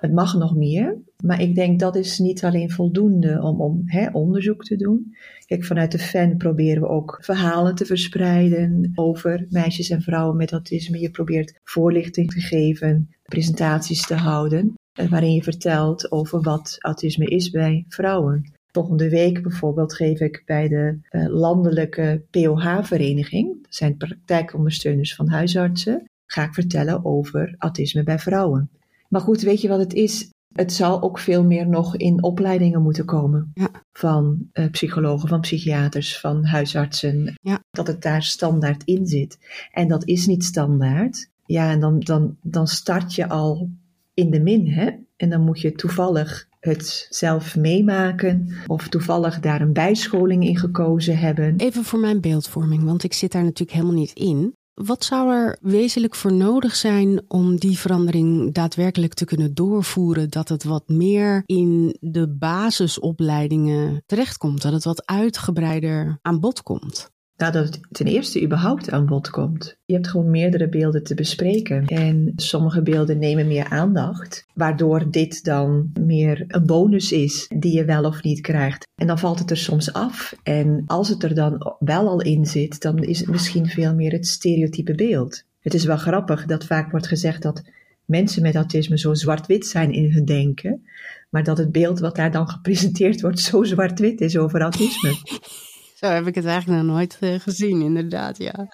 Het 0.00 0.12
mag 0.12 0.34
nog 0.34 0.56
meer, 0.56 0.98
maar 1.24 1.40
ik 1.40 1.54
denk 1.54 1.80
dat 1.80 1.96
is 1.96 2.18
niet 2.18 2.44
alleen 2.44 2.70
voldoende 2.70 3.42
om, 3.42 3.60
om 3.60 3.82
hè, 3.84 4.08
onderzoek 4.12 4.64
te 4.64 4.76
doen. 4.76 5.14
Kijk, 5.46 5.64
vanuit 5.64 5.92
de 5.92 5.98
FAN 5.98 6.36
proberen 6.36 6.82
we 6.82 6.88
ook 6.88 7.18
verhalen 7.20 7.74
te 7.74 7.84
verspreiden 7.84 8.92
over 8.94 9.46
meisjes 9.50 9.90
en 9.90 10.02
vrouwen 10.02 10.36
met 10.36 10.52
autisme. 10.52 11.00
Je 11.00 11.10
probeert 11.10 11.60
voorlichting 11.64 12.30
te 12.30 12.40
geven, 12.40 13.10
presentaties 13.22 14.06
te 14.06 14.14
houden, 14.14 14.74
eh, 14.92 15.08
waarin 15.08 15.34
je 15.34 15.42
vertelt 15.42 16.12
over 16.12 16.40
wat 16.40 16.76
autisme 16.78 17.24
is 17.24 17.50
bij 17.50 17.84
vrouwen. 17.88 18.52
Volgende 18.72 19.08
week 19.08 19.42
bijvoorbeeld 19.42 19.94
geef 19.94 20.20
ik 20.20 20.42
bij 20.46 20.68
de 20.68 20.98
uh, 21.10 21.26
landelijke 21.28 22.22
POH-vereniging, 22.30 23.62
dat 23.62 23.74
zijn 23.74 23.96
praktijkondersteuners 23.96 25.14
van 25.14 25.28
huisartsen, 25.28 26.04
ga 26.26 26.44
ik 26.44 26.54
vertellen 26.54 27.04
over 27.04 27.54
autisme 27.58 28.02
bij 28.02 28.18
vrouwen. 28.18 28.70
Maar 29.08 29.20
goed, 29.20 29.40
weet 29.40 29.60
je 29.60 29.68
wat 29.68 29.78
het 29.78 29.92
is? 29.92 30.30
Het 30.52 30.72
zal 30.72 31.02
ook 31.02 31.18
veel 31.18 31.44
meer 31.44 31.68
nog 31.68 31.96
in 31.96 32.22
opleidingen 32.22 32.82
moeten 32.82 33.04
komen. 33.04 33.50
Ja. 33.54 33.70
Van 33.92 34.48
uh, 34.52 34.70
psychologen, 34.70 35.28
van 35.28 35.40
psychiaters, 35.40 36.20
van 36.20 36.44
huisartsen. 36.44 37.34
Ja. 37.42 37.62
Dat 37.70 37.86
het 37.86 38.02
daar 38.02 38.22
standaard 38.22 38.84
in 38.84 39.06
zit. 39.06 39.38
En 39.70 39.88
dat 39.88 40.06
is 40.06 40.26
niet 40.26 40.44
standaard. 40.44 41.30
Ja, 41.44 41.70
en 41.70 41.80
dan, 41.80 42.00
dan, 42.00 42.36
dan 42.42 42.66
start 42.66 43.14
je 43.14 43.28
al 43.28 43.70
in 44.14 44.30
de 44.30 44.40
min, 44.40 44.68
hè? 44.68 44.90
En 45.16 45.30
dan 45.30 45.40
moet 45.40 45.60
je 45.60 45.72
toevallig 45.72 46.48
het 46.60 47.06
zelf 47.10 47.56
meemaken 47.56 48.54
of 48.66 48.88
toevallig 48.88 49.40
daar 49.40 49.60
een 49.60 49.72
bijscholing 49.72 50.44
in 50.44 50.56
gekozen 50.56 51.18
hebben. 51.18 51.54
Even 51.56 51.84
voor 51.84 51.98
mijn 51.98 52.20
beeldvorming, 52.20 52.84
want 52.84 53.04
ik 53.04 53.12
zit 53.12 53.32
daar 53.32 53.42
natuurlijk 53.42 53.78
helemaal 53.78 54.00
niet 54.00 54.12
in. 54.12 54.54
Wat 54.84 55.04
zou 55.04 55.32
er 55.32 55.58
wezenlijk 55.60 56.14
voor 56.14 56.32
nodig 56.32 56.76
zijn 56.76 57.22
om 57.28 57.56
die 57.56 57.78
verandering 57.78 58.54
daadwerkelijk 58.54 59.14
te 59.14 59.24
kunnen 59.24 59.54
doorvoeren? 59.54 60.30
Dat 60.30 60.48
het 60.48 60.64
wat 60.64 60.88
meer 60.88 61.42
in 61.46 61.96
de 62.00 62.28
basisopleidingen 62.28 64.02
terechtkomt, 64.06 64.62
dat 64.62 64.72
het 64.72 64.84
wat 64.84 65.06
uitgebreider 65.06 66.18
aan 66.22 66.40
bod 66.40 66.62
komt? 66.62 67.10
Nou, 67.36 67.52
dat 67.52 67.64
het 67.64 67.80
ten 67.90 68.06
eerste 68.06 68.42
überhaupt 68.42 68.90
aan 68.90 69.06
bod 69.06 69.30
komt. 69.30 69.76
Je 69.84 69.94
hebt 69.94 70.08
gewoon 70.08 70.30
meerdere 70.30 70.68
beelden 70.68 71.04
te 71.04 71.14
bespreken. 71.14 71.86
En 71.86 72.32
sommige 72.36 72.82
beelden 72.82 73.18
nemen 73.18 73.46
meer 73.46 73.68
aandacht, 73.68 74.46
waardoor 74.54 75.10
dit 75.10 75.44
dan 75.44 75.90
meer 76.00 76.44
een 76.48 76.66
bonus 76.66 77.12
is 77.12 77.50
die 77.56 77.72
je 77.72 77.84
wel 77.84 78.04
of 78.04 78.22
niet 78.22 78.40
krijgt. 78.40 78.86
En 78.94 79.06
dan 79.06 79.18
valt 79.18 79.38
het 79.38 79.50
er 79.50 79.56
soms 79.56 79.92
af. 79.92 80.34
En 80.42 80.82
als 80.86 81.08
het 81.08 81.22
er 81.22 81.34
dan 81.34 81.76
wel 81.78 82.08
al 82.08 82.20
in 82.20 82.46
zit, 82.46 82.82
dan 82.82 82.98
is 82.98 83.18
het 83.18 83.28
misschien 83.28 83.66
veel 83.66 83.94
meer 83.94 84.12
het 84.12 84.26
stereotype 84.26 84.94
beeld. 84.94 85.44
Het 85.60 85.74
is 85.74 85.84
wel 85.84 85.96
grappig 85.96 86.46
dat 86.46 86.64
vaak 86.64 86.90
wordt 86.90 87.06
gezegd 87.06 87.42
dat 87.42 87.62
mensen 88.04 88.42
met 88.42 88.54
autisme 88.54 88.98
zo 88.98 89.14
zwart-wit 89.14 89.66
zijn 89.66 89.92
in 89.92 90.12
hun 90.12 90.24
denken. 90.24 90.86
Maar 91.30 91.44
dat 91.44 91.58
het 91.58 91.72
beeld 91.72 91.98
wat 91.98 92.16
daar 92.16 92.30
dan 92.30 92.48
gepresenteerd 92.48 93.20
wordt 93.20 93.40
zo 93.40 93.64
zwart-wit 93.64 94.20
is 94.20 94.36
over 94.36 94.60
autisme. 94.60 95.14
Zo 96.00 96.06
heb 96.06 96.26
ik 96.26 96.34
het 96.34 96.44
eigenlijk 96.44 96.82
nog 96.82 96.92
nooit 96.94 97.16
eh, 97.20 97.34
gezien, 97.40 97.80
inderdaad, 97.80 98.38
ja. 98.38 98.68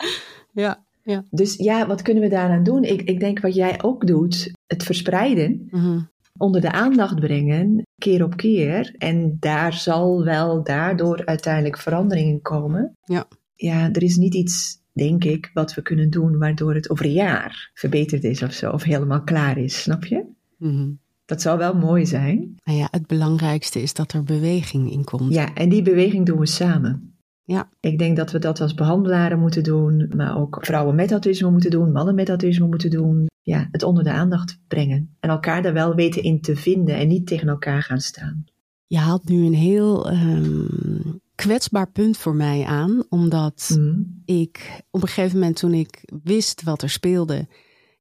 Ja, 0.53 0.85
ja. 1.03 1.25
Dus 1.31 1.55
ja, 1.57 1.87
wat 1.87 2.03
kunnen 2.03 2.23
we 2.23 2.29
daaraan 2.29 2.63
doen? 2.63 2.83
Ik, 2.85 3.03
ik 3.03 3.21
denk 3.21 3.41
wat 3.41 3.55
jij 3.55 3.83
ook 3.83 4.07
doet, 4.07 4.51
het 4.67 4.83
verspreiden, 4.83 5.67
Mhm. 5.71 6.01
onder 6.39 6.61
de 6.61 6.73
aandacht 6.73 7.21
brengen, 7.21 7.83
keer 7.99 8.25
op 8.25 8.37
keer. 8.37 8.95
En 8.99 9.37
daar 9.41 9.73
zal 9.73 10.25
wel 10.25 10.65
daardoor 10.65 11.27
uiteindelijk 11.27 11.79
verandering 11.79 12.29
in 12.29 12.41
komen. 12.43 12.97
Ja. 13.05 13.27
Ja, 13.55 13.93
er 13.93 14.03
is 14.03 14.17
niet 14.17 14.35
iets, 14.35 14.79
denk 14.93 15.25
ik, 15.25 15.51
wat 15.53 15.75
we 15.75 15.83
kunnen 15.83 16.11
doen 16.11 16.39
waardoor 16.39 16.75
het 16.75 16.91
over 16.91 17.05
een 17.05 17.13
jaar 17.13 17.71
verbeterd 17.75 18.25
is 18.25 18.43
of 18.43 18.53
zo. 18.53 18.71
Of 18.71 18.83
helemaal 18.83 19.23
klaar 19.23 19.59
is, 19.59 19.83
snap 19.83 20.05
je? 20.05 20.25
Mhm. 20.59 20.91
Dat 21.25 21.43
zou 21.43 21.59
wel 21.59 21.75
mooi 21.75 22.07
zijn. 22.07 22.55
Nou 22.65 22.79
ja, 22.79 22.89
het 22.91 23.07
belangrijkste 23.07 23.83
is 23.83 23.95
dat 23.95 24.13
er 24.13 24.23
beweging 24.25 24.91
in 24.93 25.05
komt. 25.05 25.35
Ja, 25.35 25.55
en 25.55 25.69
die 25.69 25.83
beweging 25.83 26.27
doen 26.27 26.39
we 26.39 26.47
samen. 26.47 27.12
Ja. 27.53 27.69
Ik 27.81 27.99
denk 27.99 28.17
dat 28.17 28.31
we 28.31 28.39
dat 28.39 28.61
als 28.61 28.75
behandelaren 28.75 29.39
moeten 29.39 29.63
doen, 29.63 30.13
maar 30.17 30.39
ook 30.39 30.59
vrouwen 30.61 30.95
met 30.95 31.11
autisme 31.11 31.51
moeten 31.51 31.71
doen, 31.71 31.93
mannen 31.93 32.15
met 32.15 32.29
autisme 32.29 32.67
moeten 32.67 32.91
doen. 32.91 33.27
Ja, 33.43 33.69
het 33.71 33.83
onder 33.83 34.05
de 34.05 34.13
aandacht 34.13 34.59
brengen. 34.69 35.17
En 35.21 35.31
elkaar 35.31 35.63
daar 35.63 35.73
wel 35.73 35.95
weten 35.95 36.23
in 36.23 36.41
te 36.41 36.57
vinden 36.57 36.97
en 36.97 37.09
niet 37.09 37.27
tegen 37.27 37.49
elkaar 37.49 37.83
gaan 37.83 38.01
staan. 38.01 38.45
Je 38.87 38.99
haalt 38.99 39.29
nu 39.29 39.45
een 39.47 39.55
heel 39.55 40.11
ehm, 40.11 40.67
kwetsbaar 41.35 41.91
punt 41.91 42.17
voor 42.17 42.35
mij 42.35 42.65
aan, 42.65 43.05
omdat 43.09 43.77
Mm. 43.79 44.23
ik 44.25 44.83
op 44.91 45.03
een 45.03 45.09
gegeven 45.09 45.39
moment 45.39 45.57
toen 45.57 45.75
ik 45.75 46.11
wist 46.23 46.63
wat 46.63 46.83
er 46.83 46.91
speelde, 46.91 47.47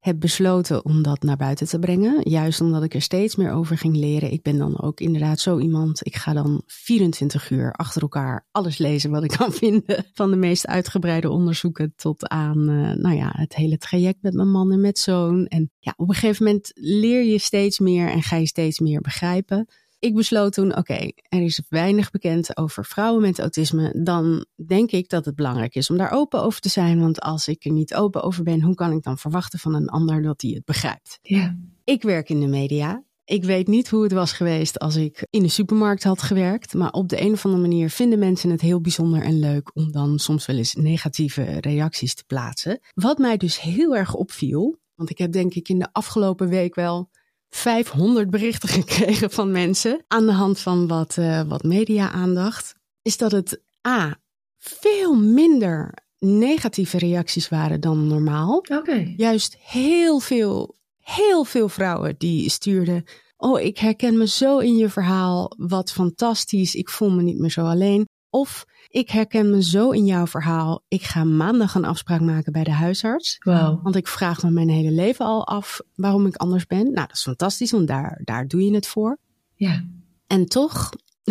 heb 0.01 0.19
besloten 0.19 0.85
om 0.85 1.01
dat 1.01 1.23
naar 1.23 1.37
buiten 1.37 1.67
te 1.67 1.79
brengen. 1.79 2.29
Juist 2.29 2.61
omdat 2.61 2.83
ik 2.83 2.93
er 2.93 3.01
steeds 3.01 3.35
meer 3.35 3.51
over 3.51 3.77
ging 3.77 3.95
leren. 3.95 4.31
Ik 4.31 4.41
ben 4.41 4.57
dan 4.57 4.81
ook 4.81 4.99
inderdaad 4.99 5.39
zo 5.39 5.59
iemand. 5.59 6.05
Ik 6.05 6.15
ga 6.15 6.33
dan 6.33 6.61
24 6.65 7.49
uur 7.49 7.71
achter 7.71 8.01
elkaar 8.01 8.47
alles 8.51 8.77
lezen 8.77 9.11
wat 9.11 9.23
ik 9.23 9.29
kan 9.37 9.53
vinden. 9.63 10.05
Van 10.13 10.31
de 10.31 10.37
meest 10.37 10.67
uitgebreide 10.67 11.29
onderzoeken 11.29 11.93
tot 11.95 12.27
aan 12.27 12.69
eh, 12.69 12.95
nou 12.95 13.15
ja, 13.15 13.29
het 13.35 13.55
hele 13.55 13.77
traject 13.77 14.21
met 14.21 14.33
mijn 14.33 14.51
man 14.51 14.71
en 14.71 14.81
met 14.81 14.99
zoon. 14.99 15.45
En 15.45 15.71
ja, 15.79 15.93
op 15.97 16.09
een 16.09 16.15
gegeven 16.15 16.45
moment 16.45 16.71
leer 16.73 17.23
je 17.23 17.39
steeds 17.39 17.79
meer 17.79 18.09
en 18.09 18.21
ga 18.21 18.35
je 18.35 18.47
steeds 18.47 18.79
meer 18.79 19.01
begrijpen. 19.01 19.67
Ik 20.01 20.15
besloot 20.15 20.53
toen, 20.53 20.77
oké, 20.77 21.11
er 21.29 21.41
is 21.41 21.61
weinig 21.69 22.11
bekend 22.11 22.57
over 22.57 22.85
vrouwen 22.85 23.21
met 23.21 23.39
autisme. 23.39 24.01
Dan 24.03 24.45
denk 24.65 24.91
ik 24.91 25.09
dat 25.09 25.25
het 25.25 25.35
belangrijk 25.35 25.75
is 25.75 25.89
om 25.89 25.97
daar 25.97 26.11
open 26.11 26.41
over 26.41 26.61
te 26.61 26.69
zijn. 26.69 26.99
Want 26.99 27.21
als 27.21 27.47
ik 27.47 27.65
er 27.65 27.71
niet 27.71 27.95
open 27.95 28.23
over 28.23 28.43
ben, 28.43 28.61
hoe 28.61 28.75
kan 28.75 28.91
ik 28.91 29.03
dan 29.03 29.17
verwachten 29.17 29.59
van 29.59 29.73
een 29.73 29.89
ander 29.89 30.21
dat 30.21 30.41
hij 30.41 30.51
het 30.51 30.65
begrijpt? 30.65 31.19
Ja. 31.21 31.57
Ik 31.83 32.01
werk 32.01 32.29
in 32.29 32.39
de 32.39 32.47
media. 32.47 33.03
Ik 33.25 33.43
weet 33.43 33.67
niet 33.67 33.89
hoe 33.89 34.03
het 34.03 34.11
was 34.11 34.31
geweest 34.31 34.79
als 34.79 34.95
ik 34.95 35.27
in 35.29 35.41
de 35.41 35.49
supermarkt 35.49 36.03
had 36.03 36.21
gewerkt. 36.21 36.73
Maar 36.73 36.91
op 36.91 37.09
de 37.09 37.21
een 37.21 37.31
of 37.31 37.45
andere 37.45 37.61
manier 37.63 37.89
vinden 37.89 38.19
mensen 38.19 38.49
het 38.49 38.61
heel 38.61 38.81
bijzonder 38.81 39.23
en 39.23 39.39
leuk 39.39 39.75
om 39.75 39.91
dan 39.91 40.19
soms 40.19 40.45
wel 40.45 40.57
eens 40.57 40.73
negatieve 40.73 41.59
reacties 41.59 42.15
te 42.15 42.23
plaatsen. 42.27 42.79
Wat 42.93 43.17
mij 43.17 43.37
dus 43.37 43.61
heel 43.61 43.95
erg 43.95 44.13
opviel, 44.13 44.79
want 44.95 45.09
ik 45.09 45.17
heb 45.17 45.31
denk 45.31 45.53
ik 45.53 45.69
in 45.69 45.79
de 45.79 45.89
afgelopen 45.91 46.49
week 46.49 46.75
wel 46.75 47.09
500 47.51 48.29
berichten 48.29 48.69
gekregen 48.79 49.31
van 49.31 49.51
mensen 49.51 50.03
aan 50.07 50.25
de 50.25 50.31
hand 50.31 50.59
van 50.59 50.87
wat, 50.87 51.17
eh, 51.17 51.41
wat 51.41 51.63
media-aandacht, 51.63 52.75
is 53.01 53.17
dat 53.17 53.31
het 53.31 53.61
A. 53.87 54.19
veel 54.57 55.15
minder 55.15 55.93
negatieve 56.19 56.97
reacties 56.97 57.49
waren 57.49 57.81
dan 57.81 58.07
normaal. 58.07 58.57
Oké. 58.57 59.13
Juist 59.17 59.57
heel 59.59 60.19
veel, 60.19 60.75
heel 60.99 61.43
veel 61.43 61.69
vrouwen 61.69 62.15
die 62.17 62.49
stuurden. 62.49 63.03
Oh, 63.37 63.59
ik 63.59 63.77
herken 63.77 64.17
me 64.17 64.27
zo 64.27 64.57
in 64.57 64.75
je 64.75 64.89
verhaal. 64.89 65.51
Wat 65.57 65.91
fantastisch. 65.91 66.75
Ik 66.75 66.89
voel 66.89 67.09
me 67.09 67.21
niet 67.21 67.39
meer 67.39 67.51
zo 67.51 67.65
alleen. 67.65 68.05
Of 68.33 68.65
ik 68.89 69.09
herken 69.09 69.49
me 69.49 69.63
zo 69.63 69.89
in 69.89 70.05
jouw 70.05 70.27
verhaal. 70.27 70.83
Ik 70.87 71.03
ga 71.03 71.23
maandag 71.23 71.75
een 71.75 71.85
afspraak 71.85 72.21
maken 72.21 72.51
bij 72.51 72.63
de 72.63 72.71
huisarts. 72.71 73.37
Wauw. 73.39 73.79
Want 73.83 73.95
ik 73.95 74.07
vraag 74.07 74.43
me 74.43 74.49
mijn 74.51 74.69
hele 74.69 74.91
leven 74.91 75.25
al 75.25 75.47
af 75.47 75.81
waarom 75.95 76.25
ik 76.25 76.35
anders 76.35 76.65
ben. 76.67 76.83
Nou, 76.83 77.07
dat 77.07 77.15
is 77.15 77.21
fantastisch, 77.23 77.71
want 77.71 77.87
daar, 77.87 78.21
daar 78.23 78.47
doe 78.47 78.65
je 78.65 78.73
het 78.73 78.87
voor. 78.87 79.17
Ja. 79.55 79.83
En 80.27 80.45
toch, 80.45 80.89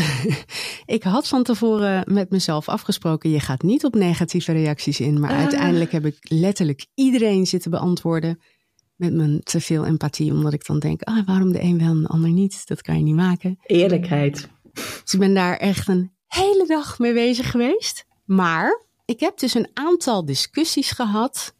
ik 0.86 1.02
had 1.02 1.28
van 1.28 1.42
tevoren 1.42 2.14
met 2.14 2.30
mezelf 2.30 2.68
afgesproken: 2.68 3.30
je 3.30 3.40
gaat 3.40 3.62
niet 3.62 3.84
op 3.84 3.94
negatieve 3.94 4.52
reacties 4.52 5.00
in. 5.00 5.20
Maar 5.20 5.30
Ah. 5.30 5.38
uiteindelijk 5.38 5.92
heb 5.92 6.06
ik 6.06 6.16
letterlijk 6.20 6.86
iedereen 6.94 7.46
zitten 7.46 7.70
beantwoorden. 7.70 8.38
Met 8.96 9.14
mijn 9.14 9.40
te 9.42 9.60
veel 9.60 9.86
empathie, 9.86 10.32
omdat 10.32 10.52
ik 10.52 10.66
dan 10.66 10.78
denk: 10.78 11.02
ah, 11.02 11.26
waarom 11.26 11.52
de 11.52 11.62
een 11.62 11.78
wel 11.78 11.88
en 11.90 12.02
de 12.02 12.08
ander 12.08 12.30
niet? 12.30 12.66
Dat 12.66 12.82
kan 12.82 12.96
je 12.96 13.02
niet 13.02 13.14
maken. 13.14 13.58
Eerlijkheid. 13.62 14.48
Dus 14.72 15.12
ik 15.14 15.18
ben 15.18 15.34
daar 15.34 15.56
echt 15.56 15.88
een 15.88 16.10
hele 16.30 16.66
dag 16.66 16.98
mee 16.98 17.12
bezig 17.12 17.50
geweest. 17.50 18.06
Maar 18.24 18.84
ik 19.04 19.20
heb 19.20 19.38
dus 19.38 19.54
een 19.54 19.70
aantal 19.74 20.24
discussies 20.24 20.90
gehad. 20.90 21.54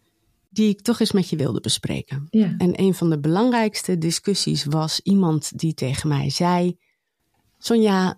die 0.53 0.69
ik 0.69 0.81
toch 0.81 1.01
eens 1.01 1.13
met 1.13 1.29
je 1.29 1.37
wilde 1.37 1.61
bespreken. 1.61 2.27
Ja. 2.31 2.55
En 2.59 2.81
een 2.81 2.95
van 2.95 3.11
de 3.11 3.21
belangrijkste 3.21 3.99
discussies 3.99 4.65
was 4.65 5.01
iemand 5.01 5.59
die 5.59 5.75
tegen 5.75 6.09
mij 6.09 6.31
zei: 6.31 6.77
Sonja, 7.59 8.17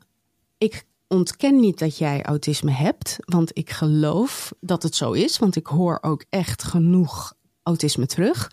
ik 0.58 0.84
ontken 1.08 1.60
niet 1.60 1.78
dat 1.78 1.98
jij 1.98 2.22
autisme 2.22 2.70
hebt, 2.70 3.16
want 3.18 3.58
ik 3.58 3.70
geloof 3.70 4.52
dat 4.60 4.82
het 4.82 4.94
zo 4.94 5.12
is, 5.12 5.38
want 5.38 5.56
ik 5.56 5.66
hoor 5.66 5.98
ook 6.00 6.24
echt 6.28 6.62
genoeg 6.62 7.34
autisme 7.62 8.06
terug. 8.06 8.52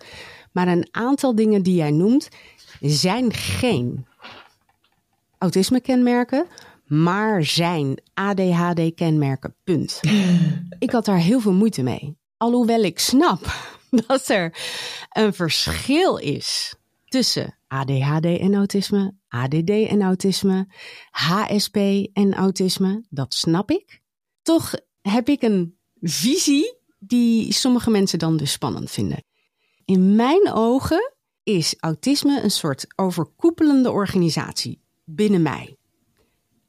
Maar 0.52 0.68
een 0.68 0.88
aantal 0.90 1.34
dingen 1.34 1.62
die 1.62 1.74
jij 1.74 1.90
noemt 1.90 2.28
zijn 2.80 3.32
geen 3.32 4.06
autisme-kenmerken, 5.38 6.46
maar 6.90 7.44
zijn 7.44 8.02
ADHD-kenmerken. 8.14 9.54
Punt. 9.64 10.00
ik 10.78 10.90
had 10.90 11.04
daar 11.04 11.18
heel 11.18 11.40
veel 11.40 11.52
moeite 11.52 11.82
mee. 11.82 12.16
Alhoewel 12.36 12.82
ik 12.82 12.98
snap 12.98 13.40
dat 14.06 14.28
er 14.28 14.58
een 15.10 15.34
verschil 15.34 16.16
is 16.16 16.74
tussen 17.04 17.58
ADHD 17.66 18.24
en 18.24 18.54
autisme, 18.54 19.14
ADD 19.28 19.70
en 19.70 20.02
autisme, 20.02 20.68
HSP 21.10 21.76
en 22.12 22.34
autisme. 22.34 23.04
Dat 23.08 23.34
snap 23.34 23.70
ik. 23.70 24.00
Toch 24.42 24.74
heb 25.00 25.28
ik 25.28 25.42
een 25.42 25.78
visie 26.00 26.78
die 26.98 27.52
sommige 27.52 27.90
mensen 27.90 28.18
dan 28.18 28.36
dus 28.36 28.52
spannend 28.52 28.90
vinden. 28.90 29.24
In 29.84 30.14
mijn 30.16 30.52
ogen 30.52 31.12
is 31.42 31.74
autisme 31.78 32.42
een 32.42 32.50
soort 32.50 32.86
overkoepelende 32.96 33.90
organisatie 33.90 34.82
binnen 35.04 35.42
mij. 35.42 35.78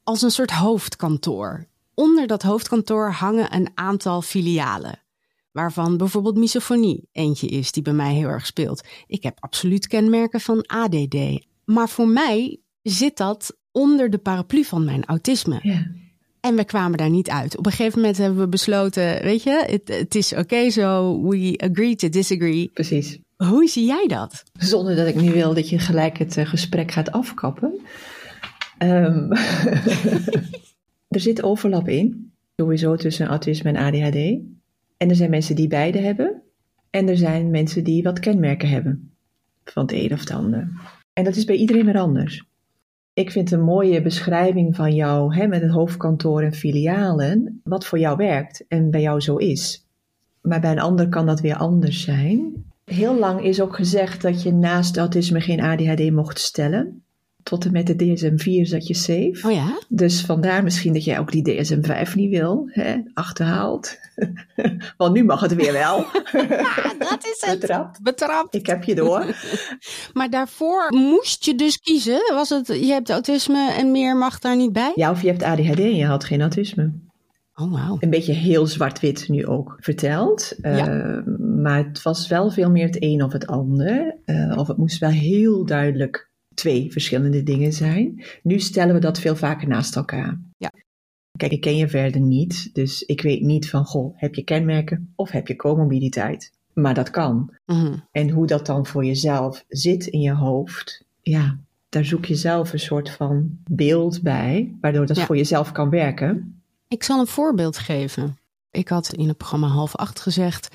Als 0.04 0.22
een 0.22 0.30
soort 0.30 0.50
hoofdkantoor. 0.50 1.66
Onder 1.94 2.26
dat 2.26 2.42
hoofdkantoor 2.42 3.10
hangen 3.10 3.54
een 3.54 3.70
aantal 3.74 4.22
filialen. 4.22 5.02
Waarvan 5.52 5.96
bijvoorbeeld 5.96 6.36
misofonie 6.36 7.08
eentje 7.12 7.46
is 7.46 7.72
die 7.72 7.82
bij 7.82 7.92
mij 7.92 8.14
heel 8.14 8.28
erg 8.28 8.46
speelt. 8.46 8.84
Ik 9.06 9.22
heb 9.22 9.36
absoluut 9.40 9.86
kenmerken 9.86 10.40
van 10.40 10.66
ADD. 10.66 11.16
Maar 11.64 11.88
voor 11.88 12.08
mij 12.08 12.60
zit 12.82 13.16
dat 13.16 13.56
onder 13.70 14.10
de 14.10 14.18
paraplu 14.18 14.64
van 14.64 14.84
mijn 14.84 15.04
autisme. 15.04 15.58
Ja. 15.62 15.86
En 16.40 16.56
we 16.56 16.64
kwamen 16.64 16.98
daar 16.98 17.10
niet 17.10 17.30
uit. 17.30 17.56
Op 17.58 17.66
een 17.66 17.72
gegeven 17.72 17.98
moment 17.98 18.18
hebben 18.18 18.38
we 18.38 18.48
besloten, 18.48 19.22
weet 19.22 19.42
je, 19.42 19.64
het, 19.66 19.88
het 19.88 20.14
is 20.14 20.34
oké 20.34 20.70
zo, 20.70 21.20
we 21.28 21.54
agree 21.56 21.96
to 21.96 22.08
disagree. 22.08 22.70
Precies. 22.74 23.18
Hoe 23.36 23.68
zie 23.68 23.84
jij 23.84 24.06
dat? 24.06 24.42
Zonder 24.58 24.96
dat 24.96 25.06
ik 25.06 25.14
nu 25.14 25.32
wil 25.32 25.54
dat 25.54 25.68
je 25.68 25.78
gelijk 25.78 26.18
het 26.18 26.36
eh, 26.36 26.46
gesprek 26.46 26.90
gaat 26.90 27.12
afkappen. 27.12 27.80
Ehm, 28.82 29.30
er 31.14 31.20
zit 31.20 31.42
overlap 31.42 31.88
in, 31.88 32.32
sowieso 32.56 32.96
tussen 32.96 33.26
autisme 33.26 33.72
en 33.72 33.76
ADHD. 33.76 34.16
En 34.96 35.08
er 35.08 35.16
zijn 35.16 35.30
mensen 35.30 35.56
die 35.56 35.68
beide 35.68 35.98
hebben. 35.98 36.42
En 36.90 37.08
er 37.08 37.16
zijn 37.16 37.50
mensen 37.50 37.84
die 37.84 38.02
wat 38.02 38.18
kenmerken 38.18 38.68
hebben. 38.68 39.12
Van 39.64 39.82
het 39.82 39.92
een 39.92 40.12
of 40.12 40.20
het 40.20 40.30
ander. 40.30 40.68
En 41.12 41.24
dat 41.24 41.36
is 41.36 41.44
bij 41.44 41.56
iedereen 41.56 41.84
weer 41.84 41.98
anders. 41.98 42.44
Ik 43.12 43.30
vind 43.30 43.50
een 43.50 43.64
mooie 43.64 44.02
beschrijving 44.02 44.76
van 44.76 44.94
jou 44.94 45.34
hè, 45.34 45.46
met 45.46 45.62
het 45.62 45.70
hoofdkantoor 45.70 46.42
en 46.42 46.54
filialen. 46.54 47.60
Wat 47.64 47.86
voor 47.86 47.98
jou 47.98 48.16
werkt 48.16 48.64
en 48.68 48.90
bij 48.90 49.00
jou 49.00 49.20
zo 49.20 49.36
is. 49.36 49.86
Maar 50.40 50.60
bij 50.60 50.70
een 50.70 50.80
ander 50.80 51.08
kan 51.08 51.26
dat 51.26 51.40
weer 51.40 51.56
anders 51.56 52.02
zijn. 52.02 52.64
Heel 52.84 53.18
lang 53.18 53.42
is 53.42 53.60
ook 53.60 53.76
gezegd 53.76 54.22
dat 54.22 54.42
je 54.42 54.52
naast 54.52 54.96
autisme 54.96 55.40
geen 55.40 55.60
ADHD 55.60 56.10
mocht 56.10 56.38
stellen. 56.38 57.01
Tot 57.52 57.64
en 57.64 57.72
met 57.72 57.86
de 57.86 57.94
DSM-4 57.94 58.68
zat 58.68 58.86
je 58.86 58.94
safe. 58.94 59.40
Oh 59.42 59.52
ja? 59.52 59.78
Dus 59.88 60.20
vandaar 60.20 60.62
misschien 60.62 60.92
dat 60.92 61.04
jij 61.04 61.18
ook 61.18 61.32
die 61.32 61.64
DSM-5 61.64 62.14
niet 62.14 62.30
wil, 62.30 62.64
hè? 62.66 62.96
achterhaalt. 63.14 63.98
Want 64.96 65.14
nu 65.14 65.24
mag 65.24 65.40
het 65.40 65.54
weer 65.54 65.72
wel. 65.72 65.96
dat 67.10 67.24
is 67.24 67.44
Betrapt. 67.46 68.02
Betrapt. 68.02 68.54
Ik 68.54 68.66
heb 68.66 68.84
je 68.84 68.94
door. 68.94 69.24
Maar 70.12 70.30
daarvoor 70.30 70.86
moest 70.88 71.44
je 71.44 71.54
dus 71.54 71.78
kiezen. 71.78 72.20
Was 72.34 72.48
het, 72.48 72.66
je 72.66 72.92
hebt 72.92 73.10
autisme 73.10 73.72
en 73.72 73.90
meer 73.90 74.16
mag 74.16 74.38
daar 74.38 74.56
niet 74.56 74.72
bij? 74.72 74.92
Ja, 74.94 75.10
of 75.10 75.22
je 75.22 75.28
hebt 75.28 75.42
ADHD 75.42 75.80
en 75.80 75.96
je 75.96 76.06
had 76.06 76.24
geen 76.24 76.40
autisme. 76.40 76.92
Oh, 77.54 77.72
wauw. 77.72 77.96
Een 78.00 78.10
beetje 78.10 78.32
heel 78.32 78.66
zwart-wit 78.66 79.28
nu 79.28 79.46
ook 79.46 79.76
verteld. 79.80 80.54
Ja. 80.62 80.88
Uh, 80.88 81.26
maar 81.62 81.86
het 81.86 82.02
was 82.02 82.28
wel 82.28 82.50
veel 82.50 82.70
meer 82.70 82.86
het 82.86 83.02
een 83.02 83.22
of 83.22 83.32
het 83.32 83.46
ander. 83.46 84.16
Uh, 84.26 84.58
of 84.58 84.68
het 84.68 84.76
moest 84.76 84.98
wel 84.98 85.10
heel 85.10 85.64
duidelijk 85.64 86.30
twee 86.54 86.92
verschillende 86.92 87.42
dingen 87.42 87.72
zijn. 87.72 88.24
Nu 88.42 88.60
stellen 88.60 88.94
we 88.94 89.00
dat 89.00 89.18
veel 89.18 89.36
vaker 89.36 89.68
naast 89.68 89.96
elkaar. 89.96 90.40
Ja. 90.56 90.72
Kijk, 91.38 91.52
ik 91.52 91.60
ken 91.60 91.76
je 91.76 91.88
verder 91.88 92.20
niet, 92.20 92.70
dus 92.72 93.02
ik 93.02 93.20
weet 93.22 93.40
niet 93.40 93.68
van, 93.70 93.84
goh, 93.84 94.12
heb 94.16 94.34
je 94.34 94.42
kenmerken 94.42 95.12
of 95.16 95.30
heb 95.30 95.46
je 95.48 95.56
comorbiditeit? 95.56 96.52
Maar 96.72 96.94
dat 96.94 97.10
kan. 97.10 97.54
Mhm. 97.66 97.94
En 98.10 98.30
hoe 98.30 98.46
dat 98.46 98.66
dan 98.66 98.86
voor 98.86 99.04
jezelf 99.04 99.64
zit 99.68 100.06
in 100.06 100.20
je 100.20 100.32
hoofd, 100.34 101.04
ja, 101.20 101.58
daar 101.88 102.04
zoek 102.04 102.24
je 102.24 102.34
zelf 102.34 102.72
een 102.72 102.78
soort 102.80 103.10
van 103.10 103.58
beeld 103.70 104.22
bij, 104.22 104.76
waardoor 104.80 105.06
dat 105.06 105.16
Ja. 105.16 105.26
voor 105.26 105.36
jezelf 105.36 105.72
kan 105.72 105.90
werken. 105.90 106.62
Ik 106.88 107.02
zal 107.02 107.20
een 107.20 107.26
voorbeeld 107.26 107.78
geven. 107.78 108.36
Ik 108.70 108.88
had 108.88 109.12
in 109.12 109.28
het 109.28 109.36
programma 109.36 109.66
half 109.66 109.96
acht 109.96 110.20
gezegd 110.20 110.68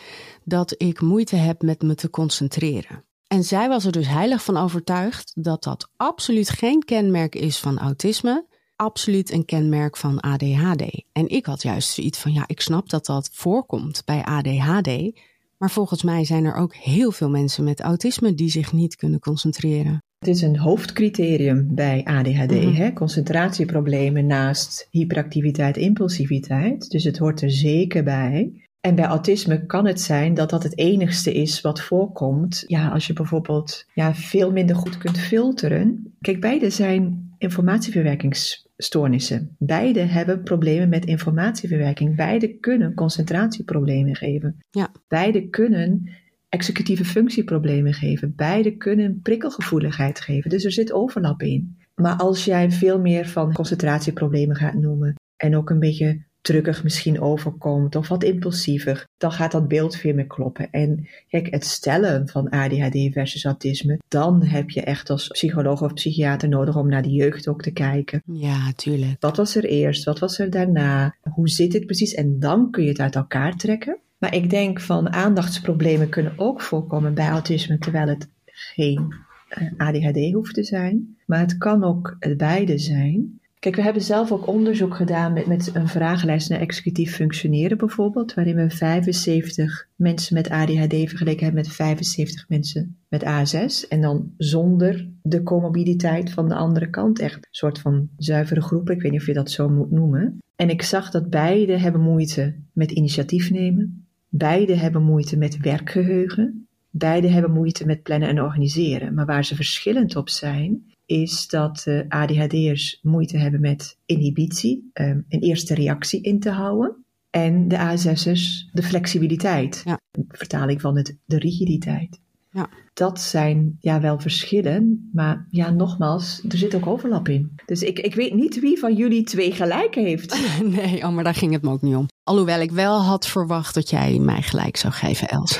dat 0.43 0.75
ik 0.77 1.01
moeite 1.01 1.35
heb 1.35 1.61
met 1.61 1.81
me 1.81 1.95
te 1.95 2.09
concentreren. 2.09 3.03
En 3.27 3.43
zij 3.43 3.67
was 3.67 3.85
er 3.85 3.91
dus 3.91 4.07
heilig 4.07 4.43
van 4.43 4.57
overtuigd 4.57 5.31
dat 5.35 5.63
dat 5.63 5.89
absoluut 5.97 6.49
geen 6.49 6.83
kenmerk 6.83 7.35
is 7.35 7.59
van 7.59 7.77
autisme, 7.79 8.45
absoluut 8.75 9.31
een 9.31 9.45
kenmerk 9.45 9.97
van 9.97 10.19
ADHD. 10.19 11.03
En 11.11 11.29
ik 11.29 11.45
had 11.45 11.61
juist 11.61 11.89
zoiets 11.89 12.19
van, 12.19 12.33
ja, 12.33 12.43
ik 12.47 12.61
snap 12.61 12.89
dat 12.89 13.05
dat 13.05 13.29
voorkomt 13.33 14.01
bij 14.05 14.23
ADHD, 14.23 15.19
maar 15.57 15.71
volgens 15.71 16.03
mij 16.03 16.25
zijn 16.25 16.45
er 16.45 16.55
ook 16.55 16.75
heel 16.75 17.11
veel 17.11 17.29
mensen 17.29 17.63
met 17.63 17.79
autisme 17.81 18.33
die 18.33 18.49
zich 18.49 18.73
niet 18.73 18.95
kunnen 18.95 19.19
concentreren. 19.19 20.01
Het 20.19 20.27
is 20.35 20.41
een 20.41 20.57
hoofdcriterium 20.57 21.75
bij 21.75 22.03
ADHD, 22.05 22.51
Mhm. 22.51 22.73
hè? 22.73 22.93
concentratieproblemen 22.93 24.25
naast 24.25 24.87
hyperactiviteit, 24.91 25.77
impulsiviteit. 25.77 26.89
Dus 26.89 27.03
het 27.03 27.17
hoort 27.17 27.41
er 27.41 27.51
zeker 27.51 28.03
bij. 28.03 28.66
En 28.87 28.95
bij 28.95 29.05
autisme 29.05 29.65
kan 29.65 29.85
het 29.85 30.01
zijn 30.01 30.33
dat 30.33 30.49
dat 30.49 30.63
het 30.63 30.77
enigste 30.77 31.33
is 31.33 31.61
wat 31.61 31.81
voorkomt. 31.81 32.63
Ja, 32.67 32.89
als 32.89 33.07
je 33.07 33.13
bijvoorbeeld 33.13 33.85
ja, 33.93 34.13
veel 34.13 34.51
minder 34.51 34.75
goed 34.75 34.97
kunt 34.97 35.19
filteren. 35.19 36.13
Kijk, 36.21 36.41
beide 36.41 36.69
zijn 36.69 37.31
informatieverwerkingsstoornissen. 37.37 39.55
Beide 39.57 39.99
hebben 39.99 40.43
problemen 40.43 40.89
met 40.89 41.05
informatieverwerking. 41.05 42.15
Beide 42.15 42.57
kunnen 42.57 42.93
concentratieproblemen 42.93 44.15
geven. 44.15 44.57
Ja. 44.69 44.91
Beide 45.07 45.49
kunnen 45.49 46.09
executieve 46.49 47.05
functieproblemen 47.05 47.93
geven. 47.93 48.33
Beide 48.35 48.77
kunnen 48.77 49.19
prikkelgevoeligheid 49.21 50.19
geven. 50.19 50.49
Dus 50.49 50.65
er 50.65 50.71
zit 50.71 50.91
overlap 50.91 51.41
in. 51.41 51.77
Maar 51.95 52.15
als 52.15 52.45
jij 52.45 52.71
veel 52.71 52.99
meer 52.99 53.27
van 53.27 53.53
concentratieproblemen 53.53 54.55
gaat 54.55 54.73
noemen 54.73 55.15
en 55.37 55.57
ook 55.57 55.69
een 55.69 55.79
beetje 55.79 56.25
drukkig 56.47 56.83
misschien 56.83 57.21
overkomt 57.21 57.95
of 57.95 58.07
wat 58.07 58.23
impulsiever, 58.23 59.07
dan 59.17 59.31
gaat 59.31 59.51
dat 59.51 59.67
beeld 59.67 59.95
veel 59.95 60.13
meer 60.13 60.27
kloppen. 60.27 60.71
En 60.71 61.07
kijk, 61.27 61.47
het 61.49 61.65
stellen 61.65 62.27
van 62.27 62.49
ADHD 62.49 63.13
versus 63.13 63.45
autisme, 63.45 63.99
dan 64.07 64.43
heb 64.43 64.69
je 64.69 64.81
echt 64.81 65.09
als 65.09 65.27
psycholoog 65.27 65.81
of 65.81 65.93
psychiater 65.93 66.49
nodig 66.49 66.75
om 66.75 66.89
naar 66.89 67.01
de 67.01 67.11
jeugd 67.11 67.47
ook 67.47 67.61
te 67.61 67.71
kijken. 67.71 68.21
Ja, 68.25 68.71
tuurlijk. 68.75 69.15
Wat 69.19 69.37
was 69.37 69.55
er 69.55 69.65
eerst? 69.65 70.03
Wat 70.03 70.19
was 70.19 70.39
er 70.39 70.49
daarna? 70.49 71.15
Hoe 71.21 71.49
zit 71.49 71.73
het 71.73 71.85
precies? 71.85 72.13
En 72.13 72.39
dan 72.39 72.71
kun 72.71 72.83
je 72.83 72.89
het 72.89 72.99
uit 72.99 73.15
elkaar 73.15 73.55
trekken. 73.55 73.97
Maar 74.17 74.35
ik 74.35 74.49
denk 74.49 74.81
van 74.81 75.13
aandachtsproblemen 75.13 76.09
kunnen 76.09 76.33
ook 76.35 76.61
voorkomen 76.61 77.13
bij 77.13 77.27
autisme, 77.27 77.77
terwijl 77.77 78.07
het 78.07 78.29
geen 78.45 79.13
eh, 79.47 79.67
ADHD 79.77 80.33
hoeft 80.33 80.53
te 80.53 80.63
zijn. 80.63 81.17
Maar 81.25 81.39
het 81.39 81.57
kan 81.57 81.83
ook 81.83 82.15
het 82.19 82.37
beide 82.37 82.77
zijn. 82.77 83.39
We 83.75 83.81
hebben 83.81 84.01
zelf 84.01 84.31
ook 84.31 84.47
onderzoek 84.47 84.95
gedaan 84.95 85.33
met, 85.33 85.45
met 85.45 85.69
een 85.73 85.87
vragenlijst 85.87 86.49
naar 86.49 86.59
executief 86.59 87.15
functioneren 87.15 87.77
bijvoorbeeld, 87.77 88.33
waarin 88.33 88.55
we 88.55 88.69
75 88.69 89.87
mensen 89.95 90.33
met 90.33 90.49
ADHD 90.49 90.93
vergeleken 91.09 91.43
hebben 91.43 91.63
met 91.63 91.73
75 91.73 92.49
mensen 92.49 92.97
met 93.07 93.23
ASS. 93.23 93.87
En 93.87 94.01
dan 94.01 94.33
zonder 94.37 95.09
de 95.21 95.43
comorbiditeit 95.43 96.31
van 96.31 96.47
de 96.47 96.55
andere 96.55 96.89
kant. 96.89 97.19
Echt 97.19 97.35
een 97.35 97.43
soort 97.51 97.79
van 97.79 98.09
zuivere 98.17 98.61
groep. 98.61 98.89
Ik 98.89 99.01
weet 99.01 99.11
niet 99.11 99.21
of 99.21 99.27
je 99.27 99.33
dat 99.33 99.51
zo 99.51 99.69
moet 99.69 99.91
noemen. 99.91 100.37
En 100.55 100.69
ik 100.69 100.81
zag 100.81 101.09
dat 101.09 101.29
beide 101.29 101.77
hebben 101.77 102.01
moeite 102.01 102.55
met 102.73 102.91
initiatief 102.91 103.51
nemen. 103.51 104.07
Beide 104.29 104.75
hebben 104.75 105.03
moeite 105.03 105.37
met 105.37 105.57
werkgeheugen. 105.57 106.67
Beide 106.89 107.27
hebben 107.27 107.51
moeite 107.51 107.85
met 107.85 108.03
plannen 108.03 108.29
en 108.29 108.41
organiseren. 108.41 109.13
Maar 109.13 109.25
waar 109.25 109.45
ze 109.45 109.55
verschillend 109.55 110.15
op 110.15 110.29
zijn, 110.29 110.83
is 111.07 111.47
dat 111.47 111.81
de 111.83 112.05
ADHD'ers 112.09 112.99
moeite 113.01 113.37
hebben 113.37 113.61
met 113.61 113.97
inhibitie, 114.05 114.89
um, 114.93 115.25
een 115.29 115.41
eerste 115.41 115.73
reactie 115.73 116.21
in 116.21 116.39
te 116.39 116.49
houden. 116.49 117.05
En 117.29 117.67
de 117.67 117.77
ASS'ers 117.79 118.69
de 118.73 118.83
flexibiliteit. 118.83 119.81
Ja. 119.85 119.99
Vertaling 120.27 120.81
van 120.81 120.97
het 120.97 121.17
de 121.25 121.37
rigiditeit. 121.37 122.19
Ja. 122.51 122.69
Dat 122.93 123.21
zijn 123.21 123.77
ja 123.79 124.01
wel 124.01 124.19
verschillen, 124.19 125.09
maar 125.13 125.47
ja, 125.49 125.69
nogmaals, 125.69 126.43
er 126.49 126.57
zit 126.57 126.75
ook 126.75 126.87
overlap 126.87 127.27
in. 127.27 127.55
Dus 127.65 127.81
ik, 127.81 127.99
ik 127.99 128.15
weet 128.15 128.33
niet 128.33 128.59
wie 128.59 128.79
van 128.79 128.95
jullie 128.95 129.23
twee 129.23 129.51
gelijk 129.51 129.95
heeft. 129.95 130.39
Nee, 130.63 131.03
oh, 131.03 131.09
maar 131.09 131.23
daar 131.23 131.33
ging 131.33 131.53
het 131.53 131.61
me 131.61 131.69
ook 131.69 131.81
niet 131.81 131.95
om. 131.95 132.05
Alhoewel 132.23 132.61
ik 132.61 132.71
wel 132.71 133.01
had 133.01 133.27
verwacht 133.27 133.73
dat 133.73 133.89
jij 133.89 134.19
mij 134.19 134.41
gelijk 134.41 134.77
zou 134.77 134.93
geven, 134.93 135.27
Els. 135.27 135.59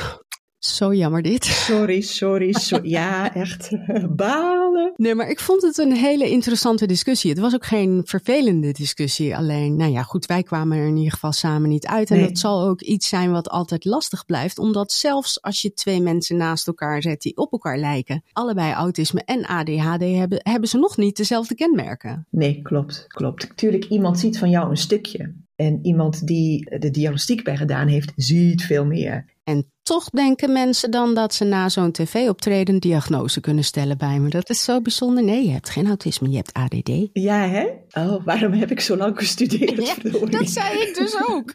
Zo 0.76 0.94
jammer 0.94 1.22
dit. 1.22 1.46
Sorry, 1.46 2.02
sorry, 2.02 2.54
sorry. 2.54 2.90
Ja, 2.90 3.34
echt 3.34 3.70
balen. 4.16 4.94
Nee, 4.96 5.16
maar 5.16 5.30
ik 5.30 5.40
vond 5.40 5.62
het 5.62 5.78
een 5.78 5.92
hele 5.94 6.30
interessante 6.30 6.86
discussie. 6.86 7.30
Het 7.30 7.40
was 7.40 7.54
ook 7.54 7.66
geen 7.66 8.02
vervelende 8.06 8.72
discussie. 8.72 9.36
Alleen, 9.36 9.76
nou 9.76 9.92
ja, 9.92 10.04
goed, 10.04 10.26
wij 10.26 10.44
kwamen 10.44 10.78
er 10.78 10.88
in 10.88 10.98
ieder 10.98 11.12
geval 11.12 11.32
samen 11.32 11.70
niet 11.70 11.86
uit. 11.88 12.10
En 12.10 12.18
Nee. 12.18 12.28
dat 12.28 12.38
zal 12.38 12.68
ook 12.68 12.82
iets 12.82 13.08
zijn 13.08 13.32
wat 13.32 13.50
altijd 13.50 13.86
lastig 13.86 14.26
blijft. 14.26 14.60
Omdat 14.60 14.92
zelfs 14.92 15.42
als 15.42 15.62
je 15.62 15.74
twee 15.74 16.02
mensen 16.02 16.38
naast 16.38 16.68
elkaar 16.68 17.02
zet 17.02 17.22
die 17.22 17.38
op 17.38 17.52
elkaar 17.52 17.78
lijken, 17.78 18.24
allebei 18.34 18.74
autisme 18.74 19.22
en 19.26 19.46
ADHD 19.46 20.02
hebben, 20.02 20.40
hebben 20.44 20.70
ze 20.70 20.78
nog 20.78 20.98
niet 20.98 21.18
dezelfde 21.18 21.56
kenmerken. 21.56 22.26
Nee, 22.30 22.62
klopt, 22.62 23.06
klopt. 23.08 23.48
Tuurlijk, 23.56 23.86
iemand 23.86 24.20
ziet 24.20 24.38
van 24.40 24.50
jou 24.50 24.70
een 24.70 24.78
stukje. 24.78 25.34
En 25.56 25.80
iemand 25.82 26.28
die 26.28 26.80
de 26.80 26.92
diagnostiek 26.92 27.44
bij 27.44 27.58
gedaan 27.58 27.88
heeft, 27.88 28.12
ziet 28.16 28.64
veel 28.64 28.86
meer. 28.86 29.26
En 29.48 29.72
toch 29.84 30.10
denken 30.10 30.52
mensen 30.52 30.92
dan 30.92 31.14
dat 31.14 31.34
ze 31.34 31.44
na 31.44 31.70
zo'n 31.70 31.92
tv-optreden 31.92 32.74
een 32.74 32.80
diagnose 32.80 33.40
kunnen 33.40 33.64
stellen 33.64 33.98
bij 33.98 34.20
me. 34.20 34.30
Dat 34.30 34.50
is 34.50 34.64
zo 34.64 34.82
bijzonder. 34.82 35.24
Nee, 35.24 35.46
je 35.46 35.52
hebt 35.52 35.70
geen 35.70 35.88
autisme, 35.88 36.30
je 36.30 36.36
hebt 36.36 36.54
ADD. 36.54 37.10
Ja, 37.14 37.48
hè? 37.48 37.68
Oh, 37.92 38.26
waarom 38.26 38.54
heb 38.54 38.72
ik 38.72 38.80
zo 38.80 38.98
lang 38.98 39.18
gestudeerd? 39.18 39.88
Ja, 39.88 40.28
dat 40.30 40.50
zei 40.50 40.80
ik 40.80 40.96
dus 40.96 41.16
ook. 41.28 41.52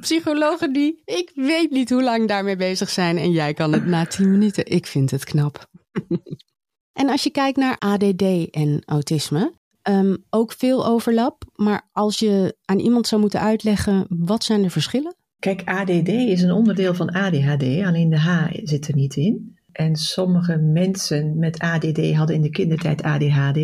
Psychologen 0.00 0.72
die, 0.72 1.02
ik 1.04 1.30
weet 1.34 1.70
niet 1.70 1.90
hoe 1.90 2.02
lang 2.02 2.28
daarmee 2.28 2.56
bezig 2.56 2.90
zijn 2.90 3.18
en 3.18 3.30
jij 3.30 3.54
kan 3.54 3.72
het 3.72 3.86
na 3.86 4.06
tien 4.06 4.30
minuten. 4.30 4.66
Ik 4.66 4.86
vind 4.86 5.10
het 5.10 5.24
knap. 5.24 5.66
en 7.00 7.08
als 7.08 7.22
je 7.22 7.30
kijkt 7.30 7.58
naar 7.58 7.78
ADD 7.78 8.50
en 8.50 8.82
autisme, 8.84 9.52
ehm, 9.82 10.16
ook 10.30 10.52
veel 10.52 10.86
overlap. 10.86 11.44
Maar 11.54 11.88
als 11.92 12.18
je 12.18 12.56
aan 12.64 12.78
iemand 12.78 13.06
zou 13.06 13.20
moeten 13.20 13.40
uitleggen, 13.40 14.06
wat 14.08 14.44
zijn 14.44 14.62
de 14.62 14.70
verschillen? 14.70 15.20
Kijk, 15.42 15.62
ADD 15.64 16.08
is 16.08 16.42
een 16.42 16.50
onderdeel 16.52 16.94
van 16.94 17.10
ADHD, 17.10 17.62
alleen 17.84 18.10
de 18.10 18.18
H 18.18 18.48
zit 18.62 18.88
er 18.88 18.94
niet 18.94 19.16
in. 19.16 19.56
En 19.72 19.96
sommige 19.96 20.56
mensen 20.56 21.38
met 21.38 21.58
ADD 21.58 22.12
hadden 22.14 22.36
in 22.36 22.42
de 22.42 22.50
kindertijd 22.50 23.02
ADHD. 23.02 23.60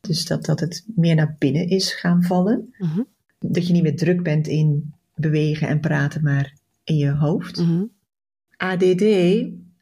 Dus 0.00 0.26
dat, 0.26 0.44
dat 0.44 0.60
het 0.60 0.84
meer 0.96 1.14
naar 1.14 1.36
binnen 1.38 1.68
is 1.68 1.92
gaan 1.94 2.22
vallen. 2.22 2.74
Mhm, 2.78 3.00
Dat 3.38 3.66
je 3.66 3.72
niet 3.72 3.82
meer 3.82 3.96
druk 3.96 4.22
bent 4.22 4.46
in 4.46 4.92
bewegen 5.14 5.68
en 5.68 5.80
praten, 5.80 6.22
maar 6.22 6.54
in 6.84 6.96
je 6.96 7.10
hoofd. 7.10 7.58
mhm. 7.60 7.84
ADD, 8.56 9.02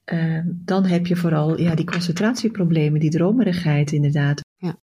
eh, 0.04 0.40
dan 0.46 0.84
heb 0.84 1.06
je 1.06 1.16
vooral 1.16 1.60
ja, 1.60 1.74
die 1.74 1.84
concentratieproblemen, 1.84 3.00
die 3.00 3.10
dromerigheid 3.10 3.92
inderdaad. 3.92 4.40
Ja. 4.56 4.78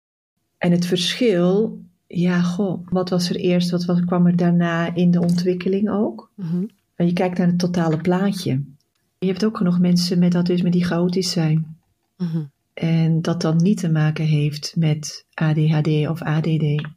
En 0.57 0.71
het 0.71 0.85
verschil, 0.85 1.79
ja, 2.15 2.41
goh, 2.41 2.87
wat 2.89 3.09
was 3.09 3.29
er 3.29 3.35
eerst, 3.35 3.69
wat, 3.69 3.85
wat 3.85 4.05
kwam 4.05 4.27
er 4.27 4.35
daarna 4.35 4.95
in 4.95 5.11
de 5.11 5.21
ontwikkeling 5.21 5.89
ook? 5.89 6.31
En 6.95 7.05
je 7.05 7.13
kijkt 7.13 7.37
naar 7.37 7.47
het 7.47 7.59
totale 7.59 7.97
plaatje. 7.97 8.63
Je 9.19 9.27
hebt 9.27 9.45
ook 9.45 9.57
genoeg 9.57 9.79
mensen 9.79 10.19
met 10.19 10.33
autisme 10.33 10.69
die 10.69 10.85
chaotisch 10.85 11.31
zijn. 11.31 11.77
Mhm. 12.17 12.43
En 12.73 13.21
dat 13.21 13.41
dan 13.41 13.55
niet 13.55 13.77
te 13.77 13.89
maken 13.89 14.25
heeft 14.25 14.75
met 14.75 15.25
ADHD 15.33 15.87
of 15.87 16.21
ADD. 16.21 16.87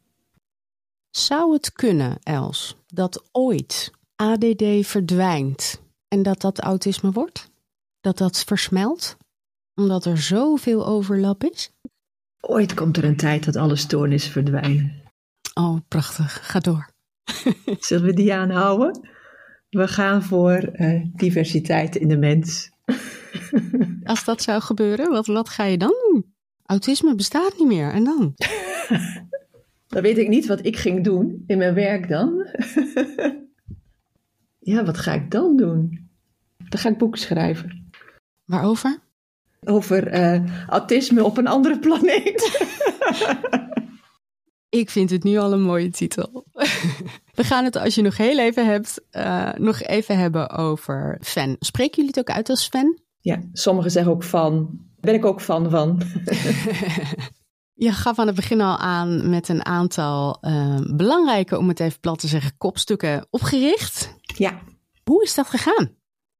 Zou 1.09 1.53
het 1.53 1.71
kunnen, 1.71 2.17
Els, 2.23 2.75
dat 2.87 3.23
ooit 3.31 3.91
ADD 4.15 4.63
verdwijnt 4.81 5.81
en 6.07 6.23
dat 6.23 6.41
dat 6.41 6.59
autisme 6.59 7.11
wordt? 7.11 7.49
Dat 8.01 8.17
dat 8.17 8.43
versmelt? 8.43 9.17
Omdat 9.75 10.05
er 10.05 10.17
zoveel 10.17 10.87
overlap 10.87 11.43
is? 11.43 11.71
Ooit 12.41 12.73
komt 12.73 12.97
er 12.97 13.03
een 13.03 13.17
tijd 13.17 13.45
dat 13.45 13.55
alle 13.55 13.75
stoornissen 13.75 14.31
verdwijnen. 14.31 15.07
Oh, 15.59 15.77
prachtig. 15.87 16.39
Ga 16.51 16.59
door. 16.59 16.89
Zullen 17.79 18.05
we 18.05 18.13
die 18.13 18.33
aanhouden? 18.33 19.09
We 19.69 19.87
gaan 19.87 20.23
voor 20.23 20.55
eh, 20.55 21.05
diversiteit 21.15 21.95
in 21.95 22.07
de 22.07 22.17
mens. 22.17 22.71
Als 24.03 24.23
dat 24.23 24.41
zou 24.41 24.61
gebeuren, 24.61 25.09
wat, 25.11 25.27
wat 25.27 25.49
ga 25.49 25.63
je 25.63 25.77
dan 25.77 25.93
doen? 26.09 26.33
Autisme 26.65 27.15
bestaat 27.15 27.57
niet 27.57 27.67
meer. 27.67 27.91
En 27.91 28.03
dan? 28.03 28.33
Dan 29.87 30.01
weet 30.01 30.17
ik 30.17 30.27
niet 30.27 30.45
wat 30.45 30.65
ik 30.65 30.77
ging 30.77 31.03
doen 31.03 31.43
in 31.47 31.57
mijn 31.57 31.73
werk 31.73 32.09
dan. 32.09 32.47
ja, 34.59 34.85
wat 34.85 34.97
ga 34.97 35.13
ik 35.13 35.31
dan 35.31 35.57
doen? 35.57 36.09
Dan 36.57 36.79
ga 36.79 36.89
ik 36.89 36.97
boeken 36.97 37.19
schrijven. 37.19 37.91
Waarover? 38.45 38.99
over 39.65 40.13
uh, 40.13 40.67
autisme 40.67 41.23
op 41.23 41.37
een 41.37 41.47
andere 41.47 41.79
planeet. 41.79 42.67
Ik 44.69 44.89
vind 44.89 45.09
het 45.09 45.23
nu 45.23 45.37
al 45.37 45.53
een 45.53 45.61
mooie 45.61 45.89
titel. 45.89 46.45
We 47.39 47.43
gaan 47.43 47.63
het, 47.63 47.75
als 47.75 47.95
je 47.95 48.01
nog 48.01 48.17
heel 48.17 48.39
even 48.39 48.65
hebt, 48.65 49.01
uh, 49.11 49.53
nog 49.53 49.81
even 49.81 50.17
hebben 50.17 50.49
over 50.49 51.17
fan. 51.21 51.55
Spreken 51.59 51.95
jullie 51.95 52.09
het 52.15 52.19
ook 52.19 52.35
uit 52.35 52.49
als 52.49 52.67
fan? 52.67 52.99
Ja, 53.19 53.39
sommigen 53.53 53.91
zeggen 53.91 54.11
ook 54.11 54.23
van. 54.23 54.79
Ben 54.99 55.13
ik 55.13 55.25
ook 55.25 55.41
fan 55.41 55.69
van. 55.69 56.01
Je 57.73 57.91
gaf 57.91 58.19
aan 58.19 58.27
het 58.27 58.35
begin 58.35 58.61
al 58.61 58.77
aan 58.77 59.29
met 59.29 59.49
een 59.49 59.65
aantal 59.65 60.37
uh, 60.41 60.79
belangrijke, 60.95 61.57
om 61.57 61.67
het 61.67 61.79
even 61.79 61.99
plat 61.99 62.19
te 62.19 62.27
zeggen, 62.27 62.57
kopstukken 62.57 63.27
opgericht. 63.29 64.15
Ja. 64.21 64.59
Hoe 65.03 65.23
is 65.23 65.35
dat 65.35 65.47
gegaan? 65.47 65.97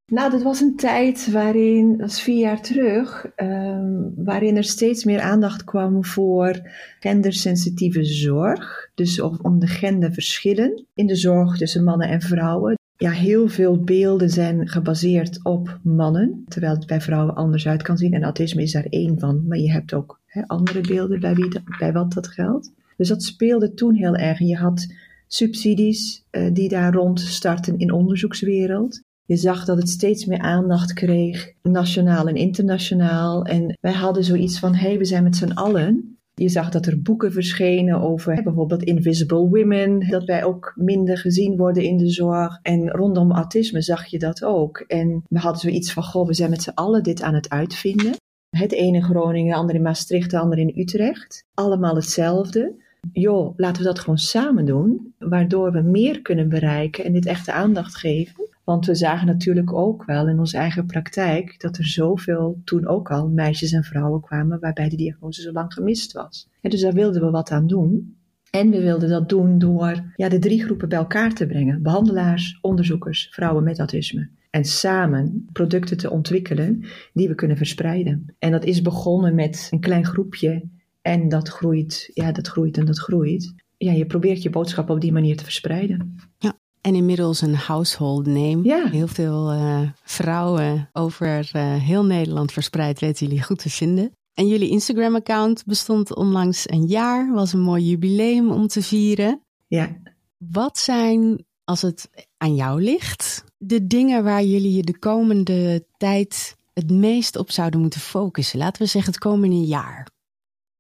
Nou, 0.10 0.32
dat 0.32 0.42
was 0.42 0.62
een 0.62 0.76
tijd 0.76 1.32
waarin, 1.32 1.98
dat 1.98 2.10
is 2.10 2.22
vier 2.22 2.40
jaar 2.40 2.62
terug, 2.62 3.26
um, 3.36 4.14
waarin 4.16 4.58
er 4.58 4.64
steeds 4.64 5.04
meer 5.04 5.20
aandacht 5.20 5.64
kwam 5.64 6.06
voor 6.06 6.70
gendersensitieve 7.00 8.04
zorg. 8.04 8.90
Dus 8.96 9.22
om, 9.22 9.60
de 9.60 9.68
genderverschillen 9.68 10.86
in 10.94 11.08
de 11.08 11.16
zorg 11.16 11.58
tussen 11.58 11.84
mannen 11.84 12.08
en 12.08 12.22
vrouwen. 12.22 12.78
Ja, 12.98 13.12
heel 13.12 13.48
veel 13.48 13.78
beelden 13.84 14.30
zijn 14.30 14.68
gebaseerd 14.68 15.40
op 15.44 15.80
mannen, 15.84 16.44
terwijl 16.48 16.74
het 16.74 16.88
bij 16.88 17.02
vrouwen 17.02 17.36
anders 17.36 17.68
uit 17.68 17.82
kan 17.82 17.98
zien. 17.98 18.14
En 18.14 18.24
autisme 18.24 18.62
is 18.62 18.72
daar 18.72 18.88
één 18.90 19.20
van, 19.20 19.48
maar 19.48 19.58
je 19.58 19.72
hebt 19.72 19.94
ook 19.94 20.20
andere 20.48 20.82
beelden 20.82 21.20
bij, 21.20 21.36
wie 21.36 21.62
bij 21.80 21.94
wat 21.94 22.14
dat 22.14 22.28
geldt. 22.28 22.72
Dus 22.98 23.08
dat 23.08 23.24
speelde 23.24 23.74
toen 23.74 23.96
heel 23.96 24.16
erg. 24.16 24.40
Je 24.40 24.56
had 24.56 24.94
subsidies 25.28 26.24
uh, 26.32 26.54
die 26.54 26.70
daar 26.70 26.94
rond 26.94 27.20
starten 27.20 27.78
in 27.78 27.92
onderzoekswereld. 27.92 29.02
Je 29.30 29.36
zag 29.36 29.66
dat 29.66 29.78
het 29.78 29.90
steeds 29.90 30.26
meer 30.26 30.40
aandacht 30.40 30.94
kreeg, 30.94 31.54
nationaal 31.62 32.28
en 32.28 32.36
internationaal. 32.36 33.44
En 33.46 33.78
wij 33.82 33.92
hadden 33.92 34.24
zoiets 34.24 34.60
van: 34.60 34.76
hé, 34.76 34.88
hey, 34.88 34.98
we 34.98 35.06
zijn 35.06 35.24
met 35.24 35.36
z'n 35.36 35.52
allen. 35.52 36.18
Je 36.34 36.50
zag 36.50 36.70
dat 36.70 36.86
er 36.86 37.02
boeken 37.02 37.32
verschenen 37.32 38.02
over 38.02 38.44
bijvoorbeeld 38.44 38.84
Invisible 38.84 39.50
Women, 39.50 40.10
dat 40.10 40.24
wij 40.24 40.44
ook 40.44 40.74
minder 40.76 41.18
gezien 41.18 41.58
worden 41.58 41.84
in 41.84 41.98
de 41.98 42.10
zorg. 42.10 42.60
En 42.62 42.90
rondom 42.90 43.32
autisme 43.32 43.82
zag 43.82 44.06
je 44.06 44.20
dat 44.20 44.44
ook. 44.44 44.78
En 44.88 45.24
we 45.28 45.40
hadden 45.40 45.62
zoiets 45.62 45.94
van: 45.94 46.04
goh, 46.04 46.28
we 46.28 46.34
zijn 46.34 46.50
met 46.50 46.62
z'n 46.62 46.74
allen 46.74 47.04
dit 47.04 47.22
aan 47.22 47.34
het 47.34 47.50
uitvinden. 47.50 48.14
Het 48.50 48.72
ene 48.72 48.98
in 48.98 49.04
Groningen, 49.04 49.52
de 49.54 49.60
ander 49.60 49.76
in 49.76 49.82
Maastricht, 49.82 50.32
de 50.32 50.40
ander 50.40 50.58
in 50.58 50.74
Utrecht. 50.76 51.44
Allemaal 51.54 51.96
hetzelfde. 51.96 52.76
Joh, 53.12 53.54
laten 53.58 53.82
we 53.82 53.88
dat 53.88 54.00
gewoon 54.00 54.18
samen 54.18 54.66
doen, 54.66 55.14
waardoor 55.18 55.72
we 55.72 55.82
meer 55.82 56.22
kunnen 56.22 56.50
bereiken 56.50 57.06
en 57.06 57.14
dit 57.14 57.26
echte 57.26 57.52
aandacht 57.52 57.96
geven. 57.96 58.48
Want 58.70 58.86
we 58.86 58.96
zagen 58.96 59.28
natuurlijk 59.28 59.74
ook 59.74 60.06
wel 60.06 60.28
in 60.28 60.40
onze 60.40 60.58
eigen 60.58 60.86
praktijk 60.86 61.60
dat 61.60 61.78
er 61.78 61.88
zoveel 61.88 62.62
toen 62.64 62.88
ook 62.88 63.12
al 63.12 63.30
meisjes 63.30 63.72
en 63.72 63.84
vrouwen 63.84 64.22
kwamen 64.22 64.60
waarbij 64.60 64.90
de 64.90 64.96
diagnose 64.96 65.42
zo 65.42 65.52
lang 65.52 65.74
gemist 65.74 66.12
was. 66.12 66.50
En 66.62 66.70
dus 66.70 66.82
daar 66.82 66.94
wilden 66.94 67.22
we 67.22 67.30
wat 67.30 67.52
aan 67.52 67.68
doen. 67.68 68.18
En 68.52 68.70
we 68.70 68.82
wilden 68.82 69.10
dat 69.10 69.30
doen 69.30 69.60
door 69.60 70.14
ja, 70.16 70.30
de 70.30 70.40
drie 70.40 70.64
groepen 70.64 70.90
bij 70.90 70.98
elkaar 70.98 71.34
te 71.34 71.48
brengen: 71.48 71.82
behandelaars, 71.82 72.58
onderzoekers, 72.62 73.28
vrouwen 73.32 73.64
met 73.64 73.80
autisme. 73.80 74.30
En 74.50 74.66
samen 74.66 75.46
producten 75.52 75.98
te 75.98 76.10
ontwikkelen 76.10 76.86
die 77.14 77.28
we 77.28 77.36
kunnen 77.36 77.58
verspreiden. 77.58 78.36
En 78.40 78.52
dat 78.52 78.66
is 78.66 78.82
begonnen 78.82 79.36
met 79.36 79.68
een 79.72 79.80
klein 79.80 80.06
groepje 80.06 80.70
en 81.02 81.30
dat 81.30 81.50
groeit, 81.50 82.12
ja, 82.14 82.32
dat 82.32 82.48
groeit 82.48 82.78
en 82.78 82.86
dat 82.86 83.00
groeit. 83.00 83.54
Ja, 83.78 83.92
je 83.92 84.06
probeert 84.06 84.44
je 84.44 84.50
boodschap 84.50 84.90
op 84.90 85.02
die 85.02 85.12
manier 85.12 85.38
te 85.38 85.44
verspreiden. 85.44 86.16
Ja. 86.38 86.59
En 86.82 86.96
inmiddels 86.96 87.42
een 87.42 87.56
household 87.56 88.26
name. 88.26 88.64
Ja. 88.64 88.90
Heel 88.90 89.08
veel 89.08 89.54
uh, 89.54 89.82
vrouwen 90.04 90.90
over 90.94 91.52
uh, 91.56 91.76
heel 91.76 92.06
Nederland 92.06 92.52
verspreid 92.52 93.00
weten 93.00 93.28
jullie 93.28 93.44
goed 93.44 93.60
te 93.60 93.70
vinden. 93.70 94.12
En 94.34 94.48
jullie 94.48 94.70
Instagram-account 94.70 95.66
bestond 95.66 96.16
onlangs 96.16 96.70
een 96.70 96.86
jaar. 96.86 97.34
Was 97.34 97.54
een 97.54 97.60
mooi 97.60 97.84
jubileum 97.84 98.52
om 98.52 98.68
te 98.68 98.82
vieren. 98.82 99.42
Ja. 99.68 99.98
Wat 100.38 100.78
zijn, 100.78 101.46
als 101.64 101.82
het 101.82 102.10
aan 102.38 102.56
jou 102.56 102.82
ligt, 102.82 103.44
de 103.58 103.88
dingen 103.88 104.24
waar 104.24 104.44
jullie 104.44 104.76
je 104.76 104.84
de 104.84 105.00
komende 105.00 105.86
tijd 105.98 106.58
het 106.74 106.92
meest 106.92 107.36
op 107.36 107.52
zouden 107.52 107.80
moeten 107.80 108.00
focussen? 108.00 108.60
Laten 108.60 108.82
we 108.82 108.88
zeggen 108.88 109.12
het 109.12 109.22
komende 109.22 109.66
jaar. 109.66 110.08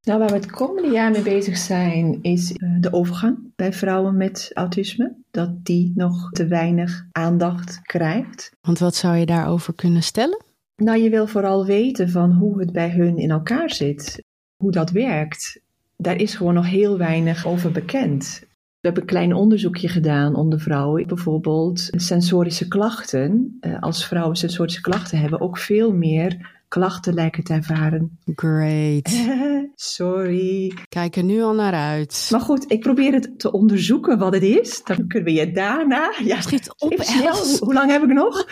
Nou, 0.09 0.21
waar 0.21 0.29
we 0.29 0.35
het 0.35 0.51
komende 0.51 0.89
jaar 0.89 1.11
mee 1.11 1.21
bezig 1.21 1.57
zijn, 1.57 2.19
is 2.21 2.51
eh, 2.51 2.69
de 2.79 2.93
overgang 2.93 3.37
bij 3.55 3.73
vrouwen 3.73 4.17
met 4.17 4.51
autisme. 4.53 5.15
Dat 5.31 5.65
die 5.65 5.91
nog 5.95 6.31
te 6.31 6.47
weinig 6.47 7.05
aandacht 7.11 7.81
krijgt. 7.81 8.51
Want 8.61 8.79
wat 8.79 8.95
zou 8.95 9.15
je 9.15 9.25
daarover 9.25 9.73
kunnen 9.73 10.03
stellen? 10.03 10.43
Nou, 10.75 10.99
je 10.99 11.09
wil 11.09 11.27
vooral 11.27 11.65
weten 11.65 12.09
van 12.09 12.31
hoe 12.31 12.59
het 12.59 12.71
bij 12.71 12.89
hun 12.89 13.17
in 13.17 13.31
elkaar 13.31 13.71
zit. 13.71 14.23
Hoe 14.57 14.71
dat 14.71 14.91
werkt. 14.91 15.61
Daar 15.97 16.15
is 16.15 16.35
gewoon 16.35 16.53
nog 16.53 16.67
heel 16.67 16.97
weinig 16.97 17.47
over 17.47 17.71
bekend. 17.71 18.39
We 18.79 18.87
hebben 18.87 19.01
een 19.01 19.09
klein 19.09 19.33
onderzoekje 19.33 19.87
gedaan 19.87 20.35
onder 20.35 20.59
vrouwen. 20.59 21.07
Bijvoorbeeld 21.07 21.87
sensorische 21.91 22.67
klachten. 22.67 23.57
Eh, 23.59 23.81
als 23.81 24.07
vrouwen 24.07 24.35
sensorische 24.35 24.81
klachten 24.81 25.19
hebben, 25.19 25.41
ook 25.41 25.57
veel 25.57 25.93
meer 25.93 26.58
klachten 26.69 27.13
lijken 27.13 27.43
te 27.43 27.53
ervaren. 27.53 28.19
Great. 28.35 29.09
Sorry. 29.75 30.73
Kijk 30.89 31.15
er 31.15 31.23
nu 31.23 31.41
al 31.41 31.53
naar 31.53 31.73
uit. 31.73 32.27
Maar 32.31 32.41
goed, 32.41 32.71
ik 32.71 32.79
probeer 32.79 33.13
het 33.13 33.39
te 33.39 33.51
onderzoeken 33.51 34.17
wat 34.17 34.33
het 34.33 34.43
is. 34.43 34.83
Dan 34.83 35.07
kunnen 35.07 35.33
we 35.33 35.39
je 35.39 35.51
daarna... 35.51 36.13
Ja, 36.23 36.41
Schiet 36.41 36.73
op, 36.77 36.91
Els. 37.23 37.59
Hoe 37.59 37.73
lang 37.73 37.91
heb 37.91 38.03
ik 38.03 38.13
nog? 38.13 38.45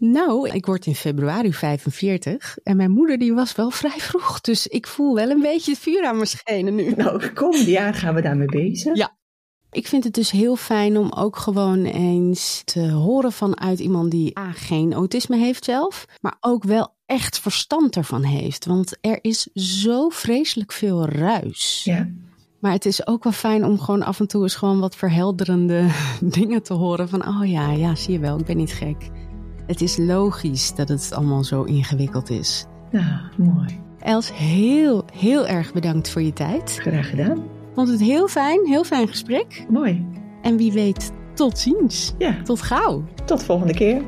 Nou, 0.00 0.48
ik 0.48 0.66
word 0.66 0.86
in 0.86 0.94
februari 0.94 1.52
45 1.52 2.58
en 2.62 2.76
mijn 2.76 2.90
moeder 2.90 3.18
die 3.18 3.34
was 3.34 3.54
wel 3.54 3.70
vrij 3.70 3.98
vroeg. 3.98 4.40
Dus 4.40 4.66
ik 4.66 4.86
voel 4.86 5.14
wel 5.14 5.30
een 5.30 5.40
beetje 5.40 5.70
het 5.70 5.80
vuur 5.80 6.04
aan 6.04 6.14
mijn 6.14 6.26
schenen 6.26 6.74
nu. 6.74 6.94
Nou, 6.96 7.28
komende 7.28 7.70
jaar 7.70 7.94
gaan 7.94 8.14
we 8.14 8.22
daarmee 8.22 8.46
bezig. 8.46 8.96
Ja. 8.96 9.16
Ik 9.72 9.86
vind 9.86 10.04
het 10.04 10.14
dus 10.14 10.30
heel 10.30 10.56
fijn 10.56 10.98
om 10.98 11.12
ook 11.12 11.36
gewoon 11.36 11.84
eens 11.84 12.62
te 12.64 12.90
horen 12.90 13.32
vanuit 13.32 13.78
iemand 13.78 14.10
die 14.10 14.38
A, 14.38 14.52
geen 14.52 14.92
autisme 14.92 15.36
heeft 15.36 15.64
zelf, 15.64 16.06
maar 16.20 16.36
ook 16.40 16.64
wel 16.64 16.94
echt 17.06 17.38
verstand 17.38 17.96
ervan 17.96 18.22
heeft. 18.22 18.66
Want 18.66 18.96
er 19.00 19.18
is 19.22 19.42
zo 19.54 20.08
vreselijk 20.08 20.72
veel 20.72 21.06
ruis. 21.06 21.80
Ja. 21.84 22.08
Maar 22.58 22.72
het 22.72 22.86
is 22.86 23.06
ook 23.06 23.24
wel 23.24 23.32
fijn 23.32 23.64
om 23.64 23.80
gewoon 23.80 24.02
af 24.02 24.20
en 24.20 24.26
toe 24.26 24.42
eens 24.42 24.54
gewoon 24.54 24.80
wat 24.80 24.96
verhelderende 24.96 25.86
dingen 26.38 26.62
te 26.62 26.74
horen. 26.74 27.08
Van, 27.08 27.28
oh 27.28 27.50
ja, 27.50 27.70
ja, 27.70 27.94
zie 27.94 28.12
je 28.12 28.18
wel, 28.18 28.38
ik 28.38 28.44
ben 28.46 28.56
niet 28.56 28.72
gek. 28.72 29.10
Het 29.66 29.80
is 29.80 29.96
logisch 29.96 30.74
dat 30.74 30.88
het 30.88 31.12
allemaal 31.12 31.44
zo 31.44 31.62
ingewikkeld 31.62 32.30
is. 32.30 32.64
Ja, 32.90 33.30
mooi. 33.36 33.80
Els, 33.98 34.32
heel, 34.34 35.04
heel 35.12 35.46
erg 35.46 35.72
bedankt 35.72 36.10
voor 36.10 36.22
je 36.22 36.32
tijd. 36.32 36.76
Graag 36.80 37.10
gedaan. 37.10 37.59
Vond 37.74 37.88
het 37.88 38.00
heel 38.00 38.28
fijn, 38.28 38.66
heel 38.66 38.84
fijn 38.84 39.08
gesprek. 39.08 39.64
Mooi. 39.68 40.06
En 40.42 40.56
wie 40.56 40.72
weet, 40.72 41.12
tot 41.34 41.58
ziens. 41.58 42.14
Ja. 42.18 42.42
Tot 42.42 42.62
gauw. 42.62 43.04
Tot 43.24 43.44
volgende 43.44 43.74
keer. 43.74 44.02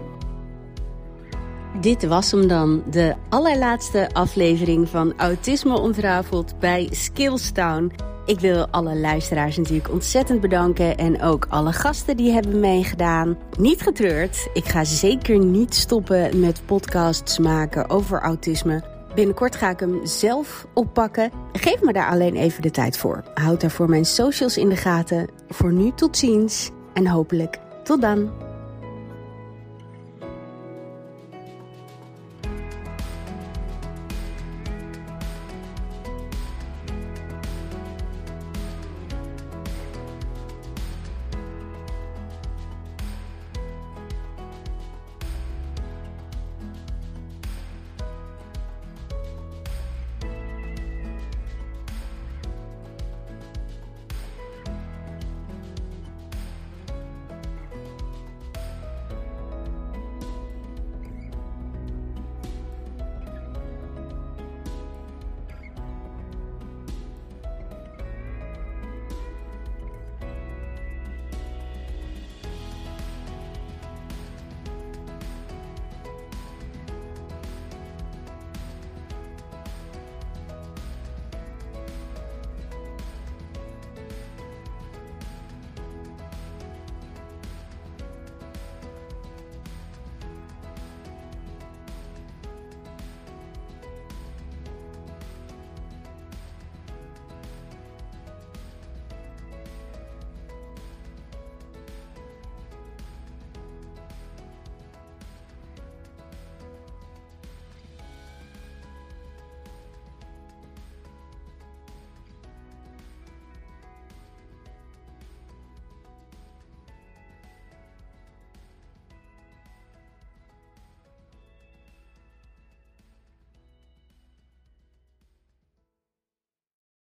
Dit 1.81 2.07
was 2.07 2.31
hem 2.31 2.49
dan, 2.49 2.83
de 2.91 3.15
allerlaatste 3.29 4.09
aflevering 4.13 4.89
van 4.89 5.13
Autisme 5.17 5.79
Ontrafeld 5.79 6.59
bij 6.59 6.89
Skillstown. 6.91 7.93
Ik 8.27 8.41
wil 8.41 8.67
alle 8.67 8.97
luisteraars 8.97 9.57
natuurlijk 9.57 9.91
ontzettend 9.91 10.41
bedanken 10.41 10.97
en 10.99 11.23
ook 11.23 11.47
alle 11.49 11.73
gasten 11.73 12.17
die 12.17 12.33
hebben 12.33 12.61
meegedaan. 12.61 13.37
Niet 13.59 13.83
getreurd, 13.83 14.49
ik 14.53 14.65
ga 14.65 14.85
zeker 14.85 15.39
niet 15.39 15.75
stoppen 15.75 16.41
met 16.41 16.63
podcasts 16.67 17.39
maken 17.39 17.91
over 17.91 18.21
autisme. 18.21 18.92
Binnenkort 19.15 19.57
ga 19.57 19.71
ik 19.71 19.81
hem 19.81 20.07
zelf 20.07 20.67
oppakken. 20.75 21.31
Geef 21.53 21.83
me 21.83 21.93
daar 21.93 22.11
alleen 22.11 22.37
even 22.37 22.63
de 22.63 22.71
tijd 22.71 22.99
voor. 22.99 23.25
Houd 23.35 23.61
daarvoor 23.61 23.89
mijn 23.89 24.05
socials 24.05 24.57
in 24.57 24.69
de 24.69 24.77
gaten. 24.77 25.29
Voor 25.49 25.73
nu 25.73 25.93
tot 25.95 26.17
ziens 26.17 26.71
en 26.95 27.07
hopelijk 27.07 27.59
tot 27.85 28.01
dan. 28.01 28.42